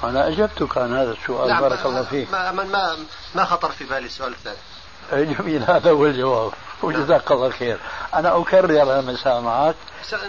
أنا 0.03 0.27
أجبتك 0.27 0.77
عن 0.77 0.97
هذا 0.97 1.11
السؤال 1.11 1.49
نعم 1.49 1.61
بارك 1.61 1.85
الله 1.85 2.03
فيك. 2.03 2.31
ما, 2.31 2.51
ما, 2.51 2.97
ما 3.35 3.45
خطر 3.45 3.71
في 3.71 3.83
بالي 3.83 4.05
السؤال 4.05 4.33
الثاني 4.33 5.33
جميل 5.33 5.63
هذا 5.63 5.91
هو 5.91 6.05
الجواب. 6.05 6.51
وجزاك 6.83 7.31
الله 7.31 7.49
خير. 7.49 7.79
أنا 8.13 8.37
أكرر 8.37 8.99
المساء 8.99 9.41
معك 9.41 9.75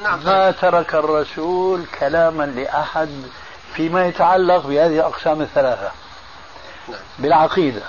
نعم 0.02 0.24
ما 0.24 0.50
ترك 0.50 0.94
الرسول 0.94 1.84
كلاما 2.00 2.46
لأحد 2.46 3.22
فيما 3.74 4.06
يتعلق 4.06 4.66
بهذه 4.66 4.94
الأقسام 4.94 5.42
الثلاثة؟ 5.42 5.90
نعم. 6.88 7.00
بالعقيدة 7.18 7.82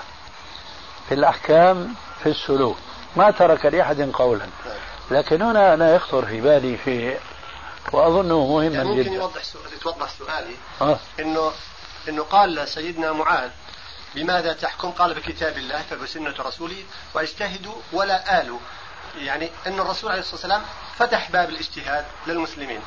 في 1.08 1.14
الأحكام 1.14 1.94
في 2.22 2.28
السلوك. 2.28 2.76
ما 3.16 3.30
ترك 3.30 3.66
لأحد 3.66 4.10
قولا. 4.14 4.46
لكن 5.10 5.42
هنا 5.42 5.74
أنا 5.74 5.94
يخطر 5.94 6.26
في 6.26 6.40
بالي 6.40 6.78
شيء 6.84 7.20
وأظنه 7.92 8.46
مهما 8.46 8.74
يعني 8.74 8.88
ممكن 8.88 9.02
جدا. 9.02 9.14
يوضح 9.14 9.42
يتوضح 9.76 10.08
سؤالي. 10.08 10.54
أه؟ 10.80 10.98
إنه 11.20 11.52
إنه 12.08 12.22
قال 12.22 12.68
سيدنا 12.68 13.12
معاذ 13.12 13.50
بماذا 14.14 14.52
تحكم؟ 14.52 14.90
قال 14.90 15.14
بكتاب 15.14 15.58
الله 15.58 15.82
فبسنة 15.82 16.34
رسوله 16.38 16.84
واجتهدوا 17.14 17.74
ولا 17.92 18.40
آلوا. 18.40 18.58
يعني 19.18 19.50
أن 19.66 19.80
الرسول 19.80 20.10
عليه 20.10 20.20
الصلاة 20.20 20.34
والسلام 20.34 20.62
فتح 20.96 21.30
باب 21.30 21.48
الاجتهاد 21.48 22.04
للمسلمين. 22.26 22.80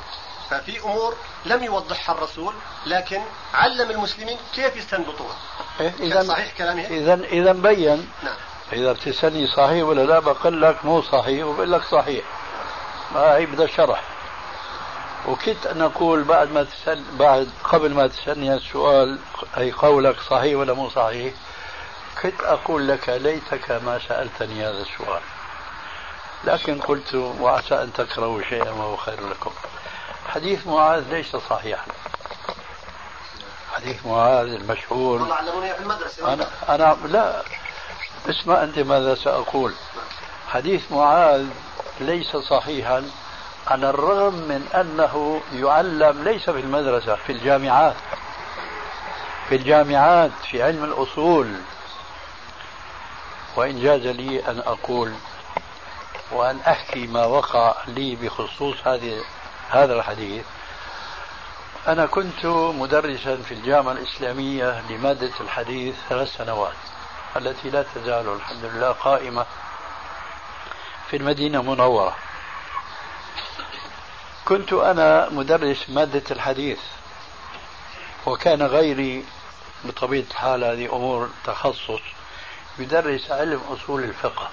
ففي 0.50 0.80
أمور 0.80 1.16
لم 1.46 1.64
يوضحها 1.64 2.14
الرسول 2.14 2.54
لكن 2.86 3.22
علم 3.54 3.90
المسلمين 3.90 4.38
كيف 4.54 4.76
يستنبطوها. 4.76 5.36
إيه 5.80 5.92
إذا 6.00 6.22
صحيح 6.22 6.52
كلامي؟ 6.58 6.86
إذا 6.86 7.14
إذا 7.14 7.52
بين 7.52 8.10
نعم. 8.22 8.36
إذا 8.72 8.92
بتسألني 8.92 9.46
صحيح 9.46 9.84
ولا 9.84 10.04
لا 10.04 10.18
بقول 10.18 10.62
لك 10.62 10.84
مو 10.84 11.02
صحيح 11.02 11.46
وبقول 11.46 11.72
لك 11.72 11.82
صحيح. 11.84 12.24
ما 13.14 13.36
هي 13.36 13.46
بدها 13.46 13.66
شرح. 13.66 14.02
وكنت 15.28 15.66
أن 15.66 15.82
أقول 15.82 16.24
بعد 16.24 16.52
ما 16.52 16.64
تسأل 16.64 17.04
بعد 17.18 17.50
قبل 17.64 17.94
ما 17.94 18.06
تسألني 18.06 18.54
السؤال 18.54 19.18
أي 19.58 19.72
قولك 19.72 20.20
صحيح 20.20 20.58
ولا 20.58 20.72
مو 20.72 20.90
صحيح 20.90 21.34
كنت 22.22 22.40
أقول 22.42 22.88
لك 22.88 23.08
ليتك 23.08 23.70
ما 23.70 24.00
سألتني 24.08 24.64
هذا 24.64 24.82
السؤال. 24.82 25.20
لكن 26.44 26.80
قلت 26.80 27.14
وعسى 27.14 27.74
أن 27.74 27.92
تكرهوا 27.92 28.42
شيئا 28.48 28.70
وهو 28.70 28.96
خير 28.96 29.28
لكم. 29.28 29.50
حديث 30.28 30.66
معاذ 30.66 31.04
ليس 31.10 31.36
صحيحا. 31.36 31.86
حديث 33.74 34.06
معاذ 34.06 34.46
المشهور. 34.46 35.22
أنا 36.20 36.48
أنا 36.68 36.96
لا. 37.06 37.42
اسمع 38.28 38.62
أنت 38.62 38.78
ماذا 38.78 39.14
سأقول. 39.14 39.74
حديث 40.48 40.92
معاذ 40.92 41.46
ليس 42.00 42.36
صحيحا 42.36 43.10
على 43.66 43.90
الرغم 43.90 44.34
من 44.34 44.68
أنه 44.74 45.40
يعلم 45.52 46.24
ليس 46.24 46.50
في 46.50 46.60
المدرسة 46.60 47.14
في 47.14 47.32
الجامعات. 47.32 47.94
في 49.48 49.56
الجامعات 49.56 50.30
في 50.50 50.62
علم 50.62 50.84
الأصول. 50.84 51.54
وإن 53.56 53.82
جاز 53.82 54.06
لي 54.06 54.48
أن 54.48 54.58
أقول 54.58 55.12
وأن 56.32 56.60
أحكي 56.60 57.06
ما 57.06 57.26
وقع 57.26 57.74
لي 57.86 58.16
بخصوص 58.16 58.76
هذه 58.86 59.20
هذا 59.70 59.94
الحديث. 59.94 60.44
أنا 61.88 62.06
كنت 62.06 62.46
مدرسا 62.78 63.36
في 63.36 63.54
الجامعة 63.54 63.92
الإسلامية 63.92 64.82
لمادة 64.90 65.30
الحديث 65.40 65.94
ثلاث 66.08 66.36
سنوات. 66.36 66.74
التي 67.36 67.70
لا 67.70 67.84
تزال 67.94 68.28
الحمد 68.28 68.64
لله 68.64 68.92
قائمة 68.92 69.46
في 71.10 71.16
المدينة 71.16 71.60
المنورة. 71.60 72.16
كنت 74.44 74.72
أنا 74.72 75.28
مدرس 75.28 75.90
مادة 75.90 76.22
الحديث 76.30 76.78
وكان 78.26 78.62
غيري 78.62 79.24
بطبيعة 79.84 80.24
الحال 80.30 80.64
هذه 80.64 80.96
أمور 80.96 81.30
تخصص 81.44 82.00
يدرس 82.78 83.30
علم 83.30 83.60
أصول 83.70 84.04
الفقه. 84.04 84.48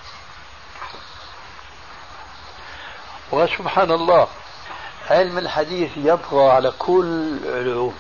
وسبحان 3.32 3.92
الله 3.92 4.28
علم 5.10 5.38
الحديث 5.38 5.92
يطغى 5.98 6.52
على 6.52 6.74
كل 6.80 7.40
العلوم 7.44 7.98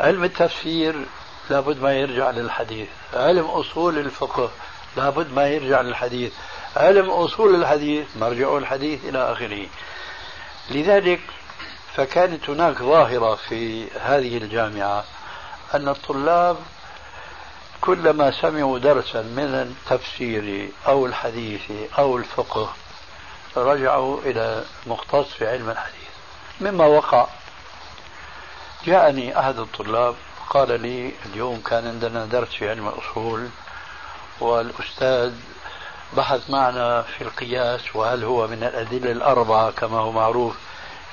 علم 0.00 0.24
التفسير 0.24 1.06
لابد 1.50 1.82
ما 1.82 1.92
يرجع 1.92 2.30
للحديث. 2.30 2.88
علم 3.14 3.46
أصول 3.46 3.98
الفقه 3.98 4.50
لابد 4.96 5.32
ما 5.32 5.48
يرجع 5.48 5.80
للحديث. 5.80 6.32
علم 6.76 7.10
أصول 7.10 7.54
الحديث 7.54 8.06
مرجع 8.16 8.56
الحديث 8.56 9.04
إلى 9.04 9.32
آخره. 9.32 9.66
لذلك 10.70 11.20
فكانت 11.94 12.50
هناك 12.50 12.78
ظاهرة 12.78 13.34
في 13.34 13.90
هذه 14.00 14.36
الجامعة 14.36 15.04
أن 15.74 15.88
الطلاب 15.88 16.56
كلما 17.80 18.30
سمعوا 18.30 18.78
درسا 18.78 19.22
من 19.22 19.54
التفسير 19.54 20.68
أو 20.86 21.06
الحديث 21.06 21.70
أو 21.98 22.16
الفقه 22.16 22.72
رجعوا 23.56 24.20
إلى 24.20 24.64
مختص 24.86 25.26
في 25.26 25.48
علم 25.48 25.70
الحديث. 25.70 26.10
مما 26.60 26.86
وقع 26.86 27.26
جاءني 28.86 29.38
أحد 29.38 29.58
الطلاب 29.58 30.14
قال 30.50 30.80
لي 30.80 31.12
اليوم 31.26 31.60
كان 31.60 31.86
عندنا 31.86 32.24
درس 32.24 32.48
في 32.48 32.70
علم 32.70 32.88
الأصول 32.88 33.48
والأستاذ 34.40 35.32
بحث 36.16 36.50
معنا 36.50 37.02
في 37.02 37.24
القياس 37.24 37.96
وهل 37.96 38.24
هو 38.24 38.46
من 38.46 38.62
الأدلة 38.62 39.12
الأربعة 39.12 39.70
كما 39.70 39.98
هو 39.98 40.12
معروف 40.12 40.56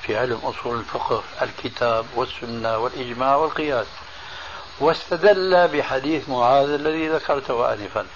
في 0.02 0.18
علم 0.18 0.40
أصول 0.44 0.78
الفقه 0.78 1.22
الكتاب 1.42 2.06
والسنة 2.14 2.78
والإجماع 2.78 3.36
والقياس. 3.36 3.86
واستدل 4.80 5.68
بحديث 5.68 6.28
معاذ 6.28 6.70
الذي 6.70 7.08
ذكرته 7.08 7.72
آنفا. 7.72 8.06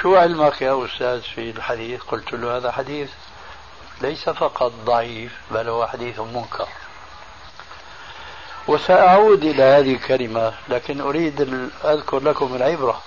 شو 0.00 0.16
علمك 0.16 0.62
يا 0.62 0.84
أستاذ 0.84 1.20
في 1.20 1.50
الحديث؟ 1.50 2.02
قلت 2.02 2.32
له 2.32 2.56
هذا 2.56 2.72
حديث 2.72 3.10
ليس 4.00 4.28
فقط 4.28 4.72
ضعيف 4.84 5.32
بل 5.50 5.68
هو 5.68 5.86
حديث 5.86 6.20
منكر. 6.20 6.68
وسأعود 8.68 9.44
إلى 9.44 9.62
هذه 9.62 9.94
الكلمة 9.94 10.52
لكن 10.68 11.00
أريد 11.00 11.40
أذكر 11.84 12.20
لكم 12.20 12.54
العبرة. 12.54 13.02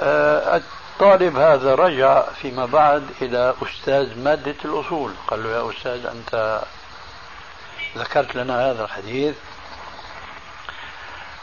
آه، 0.00 0.56
الطالب 0.56 1.36
هذا 1.36 1.74
رجع 1.74 2.22
فيما 2.42 2.66
بعد 2.66 3.02
إلى 3.22 3.54
أستاذ 3.62 4.18
مادة 4.18 4.56
الأصول. 4.64 5.12
قال 5.28 5.44
له 5.44 5.50
يا 5.50 5.70
أستاذ 5.70 6.06
أنت 6.06 6.62
ذكرت 7.96 8.34
لنا 8.34 8.70
هذا 8.70 8.84
الحديث 8.84 9.34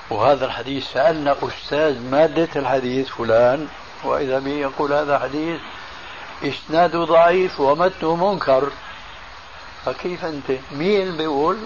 وهذا 0.10 0.46
الحديث 0.46 0.92
سألنا 0.94 1.36
أستاذ 1.44 2.02
مادة 2.02 2.50
الحديث 2.56 3.10
فلان 3.10 3.68
وإذا 4.04 4.40
به 4.40 4.52
يقول 4.52 4.94
هذا 4.94 5.20
حديث 5.20 5.60
إسناده 6.44 7.04
ضعيف 7.04 7.60
ومتنه 7.60 8.16
منكر. 8.16 8.70
فكيف 9.86 10.26
أنت؟ 10.26 10.52
مين 10.72 11.18
بيقول؟ 11.18 11.58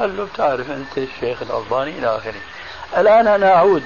قال 0.00 0.16
له 0.16 0.24
بتعرف 0.24 0.70
أنت 0.70 0.98
الشيخ 0.98 1.42
الألباني 1.42 1.98
إلى 1.98 2.16
آخره. 2.16 2.40
الآن 2.96 3.26
أنا 3.26 3.54
أعود. 3.54 3.82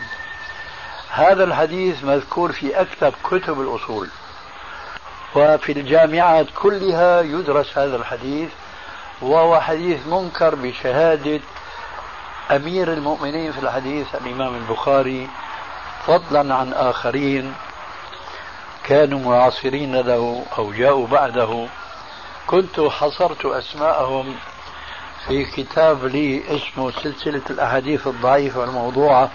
هذا 1.10 1.44
الحديث 1.44 2.04
مذكور 2.04 2.52
في 2.52 2.80
أكثر 2.80 3.14
كتب 3.24 3.60
الأصول 3.60 4.08
وفي 5.36 5.72
الجامعات 5.72 6.46
كلها 6.62 7.20
يدرس 7.20 7.78
هذا 7.78 7.96
الحديث 7.96 8.48
وهو 9.22 9.60
حديث 9.60 10.06
منكر 10.06 10.54
بشهادة 10.54 11.40
أمير 12.50 12.92
المؤمنين 12.92 13.52
في 13.52 13.58
الحديث 13.58 14.06
الإمام 14.14 14.54
البخاري 14.54 15.28
فضلا 16.06 16.54
عن 16.54 16.72
آخرين 16.72 17.54
كانوا 18.84 19.20
معاصرين 19.20 19.96
له 19.96 20.44
أو 20.58 20.72
جاءوا 20.72 21.06
بعده. 21.06 21.66
كنت 22.46 22.80
حصرت 22.80 23.46
أسماءهم 23.46 24.34
في 25.26 25.44
كتاب 25.44 26.04
لي 26.04 26.42
اسمه 26.56 26.90
سلسلة 26.90 27.42
الأحاديث 27.50 28.06
الضعيفة 28.06 28.60
والموضوعة 28.60 29.30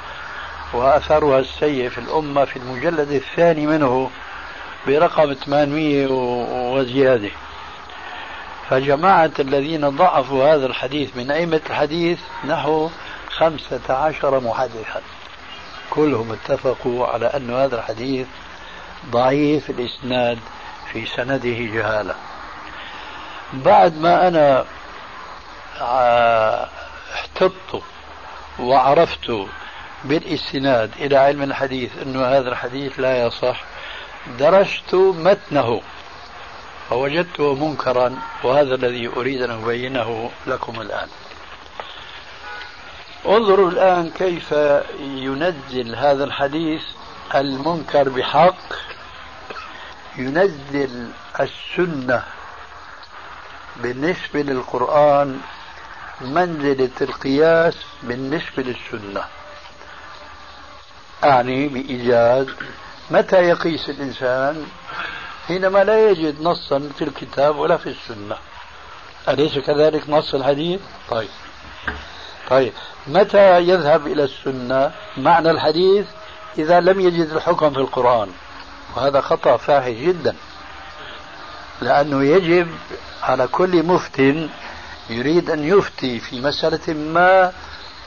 وأثرها 0.73 1.39
السيء 1.39 1.89
في 1.89 1.97
الأمة 1.97 2.45
في 2.45 2.57
المجلد 2.57 3.11
الثاني 3.11 3.67
منه 3.67 4.09
برقم 4.87 5.33
800 5.33 6.07
وزيادة. 6.73 7.29
فجماعة 8.69 9.31
الذين 9.39 9.89
ضعفوا 9.89 10.53
هذا 10.53 10.65
الحديث 10.65 11.17
من 11.17 11.31
أئمة 11.31 11.61
الحديث 11.69 12.19
نحو 12.45 12.89
خمسة 13.29 13.93
عشر 13.93 14.39
محدثا. 14.39 15.01
كلهم 15.89 16.31
اتفقوا 16.31 17.07
على 17.07 17.25
أن 17.25 17.49
هذا 17.49 17.75
الحديث 17.75 18.27
ضعيف 19.11 19.69
الإسناد 19.69 20.39
في 20.91 21.05
سنده 21.05 21.57
جهالة. 21.75 22.15
بعد 23.53 23.97
ما 23.97 24.27
أنا 24.27 24.65
احتطت 27.13 27.83
وعرفت 28.59 29.47
بالاستناد 30.03 30.91
إلى 30.99 31.17
علم 31.17 31.43
الحديث 31.43 31.91
أن 32.01 32.23
هذا 32.23 32.49
الحديث 32.49 32.99
لا 32.99 33.25
يصح 33.27 33.63
درست 34.39 34.95
متنه 34.95 35.81
فوجدته 36.89 37.55
منكرا 37.55 38.17
وهذا 38.43 38.75
الذي 38.75 39.07
أريد 39.07 39.41
أن 39.41 39.51
أبينه 39.63 40.31
لكم 40.47 40.81
الآن. 40.81 41.07
انظروا 43.25 43.71
الآن 43.71 44.09
كيف 44.09 44.51
ينزل 44.99 45.95
هذا 45.95 46.23
الحديث 46.23 46.81
المنكر 47.35 48.09
بحق 48.09 48.73
ينزل 50.17 51.09
السنة 51.39 52.23
بالنسبة 53.83 54.41
للقرآن 54.41 55.39
منزلة 56.21 56.89
القياس 57.01 57.75
بالنسبة 58.03 58.63
للسنة. 58.63 59.23
أعني 61.23 61.67
بإيجاز 61.67 62.47
متى 63.11 63.35
يقيس 63.35 63.89
الإنسان؟ 63.89 64.65
حينما 65.47 65.83
لا 65.83 66.09
يجد 66.09 66.41
نصا 66.41 66.89
في 66.97 67.03
الكتاب 67.03 67.57
ولا 67.57 67.77
في 67.77 67.89
السنة. 67.89 68.35
أليس 69.29 69.59
كذلك 69.59 70.09
نص 70.09 70.35
الحديث؟ 70.35 70.79
طيب. 71.09 71.29
طيب. 72.49 72.73
متى 73.07 73.59
يذهب 73.59 74.07
إلى 74.07 74.23
السنة؟ 74.23 74.91
معنى 75.17 75.51
الحديث 75.51 76.05
إذا 76.57 76.79
لم 76.79 76.99
يجد 76.99 77.29
الحكم 77.29 77.69
في 77.73 77.79
القرآن. 77.79 78.29
وهذا 78.95 79.21
خطأ 79.21 79.57
فاحش 79.57 79.91
جدا. 79.91 80.35
لأنه 81.81 82.23
يجب 82.23 82.67
على 83.29 83.47
كل 83.47 83.83
مفت 83.83 84.19
يريد 85.09 85.49
أن 85.49 85.63
يفتي 85.63 86.19
في 86.19 86.41
مسألة 86.41 86.93
ما 86.93 87.53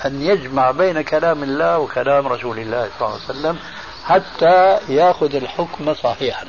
أن 0.05 0.23
يجمع 0.23 0.71
بين 0.71 1.03
كلام 1.03 1.43
الله 1.43 1.79
وكلام 1.79 2.27
رسول 2.29 2.59
الله 2.59 2.91
صلى 2.99 3.09
الله 3.09 3.21
عليه 3.21 3.39
وسلم 3.39 3.59
حتى 4.05 4.79
يأخذ 4.89 5.35
الحكم 5.35 5.95
صحيحا. 5.95 6.47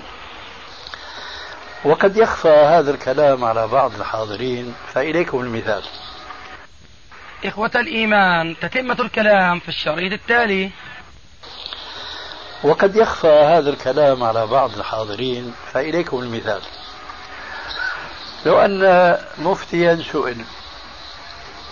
وقد 1.85 2.17
يخفى 2.17 2.49
هذا 2.49 2.91
الكلام 2.91 3.43
على 3.43 3.67
بعض 3.67 3.95
الحاضرين 3.95 4.75
فإليكم 4.93 5.39
المثال. 5.39 5.83
إخوة 7.45 7.71
الإيمان 7.75 8.55
تتمة 8.61 8.97
الكلام 9.01 9.59
في 9.59 9.69
الشريط 9.69 10.13
التالي. 10.13 10.71
وقد 12.63 12.95
يخفى 12.95 13.27
هذا 13.27 13.69
الكلام 13.69 14.23
على 14.23 14.47
بعض 14.47 14.77
الحاضرين 14.77 15.53
فإليكم 15.73 16.19
المثال. 16.19 16.61
لو 18.45 18.59
أن 18.59 19.17
مفتيا 19.37 20.03
سئل 20.11 20.45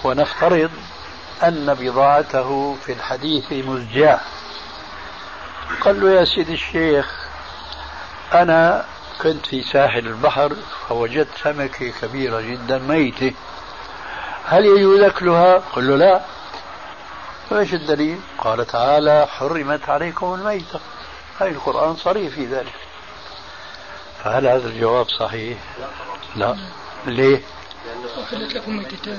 ونفترض 0.03 0.71
أن 1.43 1.73
بضاعته 1.73 2.75
في 2.85 2.93
الحديث 2.93 3.51
مزجاة 3.51 4.19
قال 5.81 6.01
له 6.01 6.11
يا 6.11 6.25
سيدي 6.25 6.53
الشيخ 6.53 7.27
أنا 8.33 8.85
كنت 9.21 9.45
في 9.45 9.63
ساحل 9.63 10.07
البحر 10.07 10.55
فوجدت 10.89 11.37
سمكة 11.43 11.91
كبيرة 12.01 12.41
جدا 12.41 12.77
ميتة 12.77 13.33
هل 14.45 14.65
يجوز 14.65 14.99
أكلها؟ 14.99 15.57
قل 15.57 15.87
له 15.87 15.95
لا 15.95 16.21
فايش 17.49 17.73
الدليل؟ 17.73 18.19
قال 18.37 18.67
تعالى 18.67 19.27
حرمت 19.27 19.89
عليكم 19.89 20.33
الميتة 20.33 20.79
هاي 21.39 21.49
القرآن 21.49 21.95
صريح 21.95 22.33
في 22.33 22.45
ذلك 22.45 22.73
فهل 24.23 24.47
هذا 24.47 24.67
الجواب 24.67 25.09
صحيح؟ 25.09 25.57
لا 25.79 26.06
ليه؟ 27.05 27.41
أحلت 28.23 28.53
لكم 28.53 28.77
ميتتان 28.77 29.17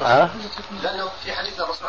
ها؟ 0.00 0.34
لأنه 0.82 1.08
في 1.24 1.32
حديث 1.32 1.60
الرسول 1.60 1.88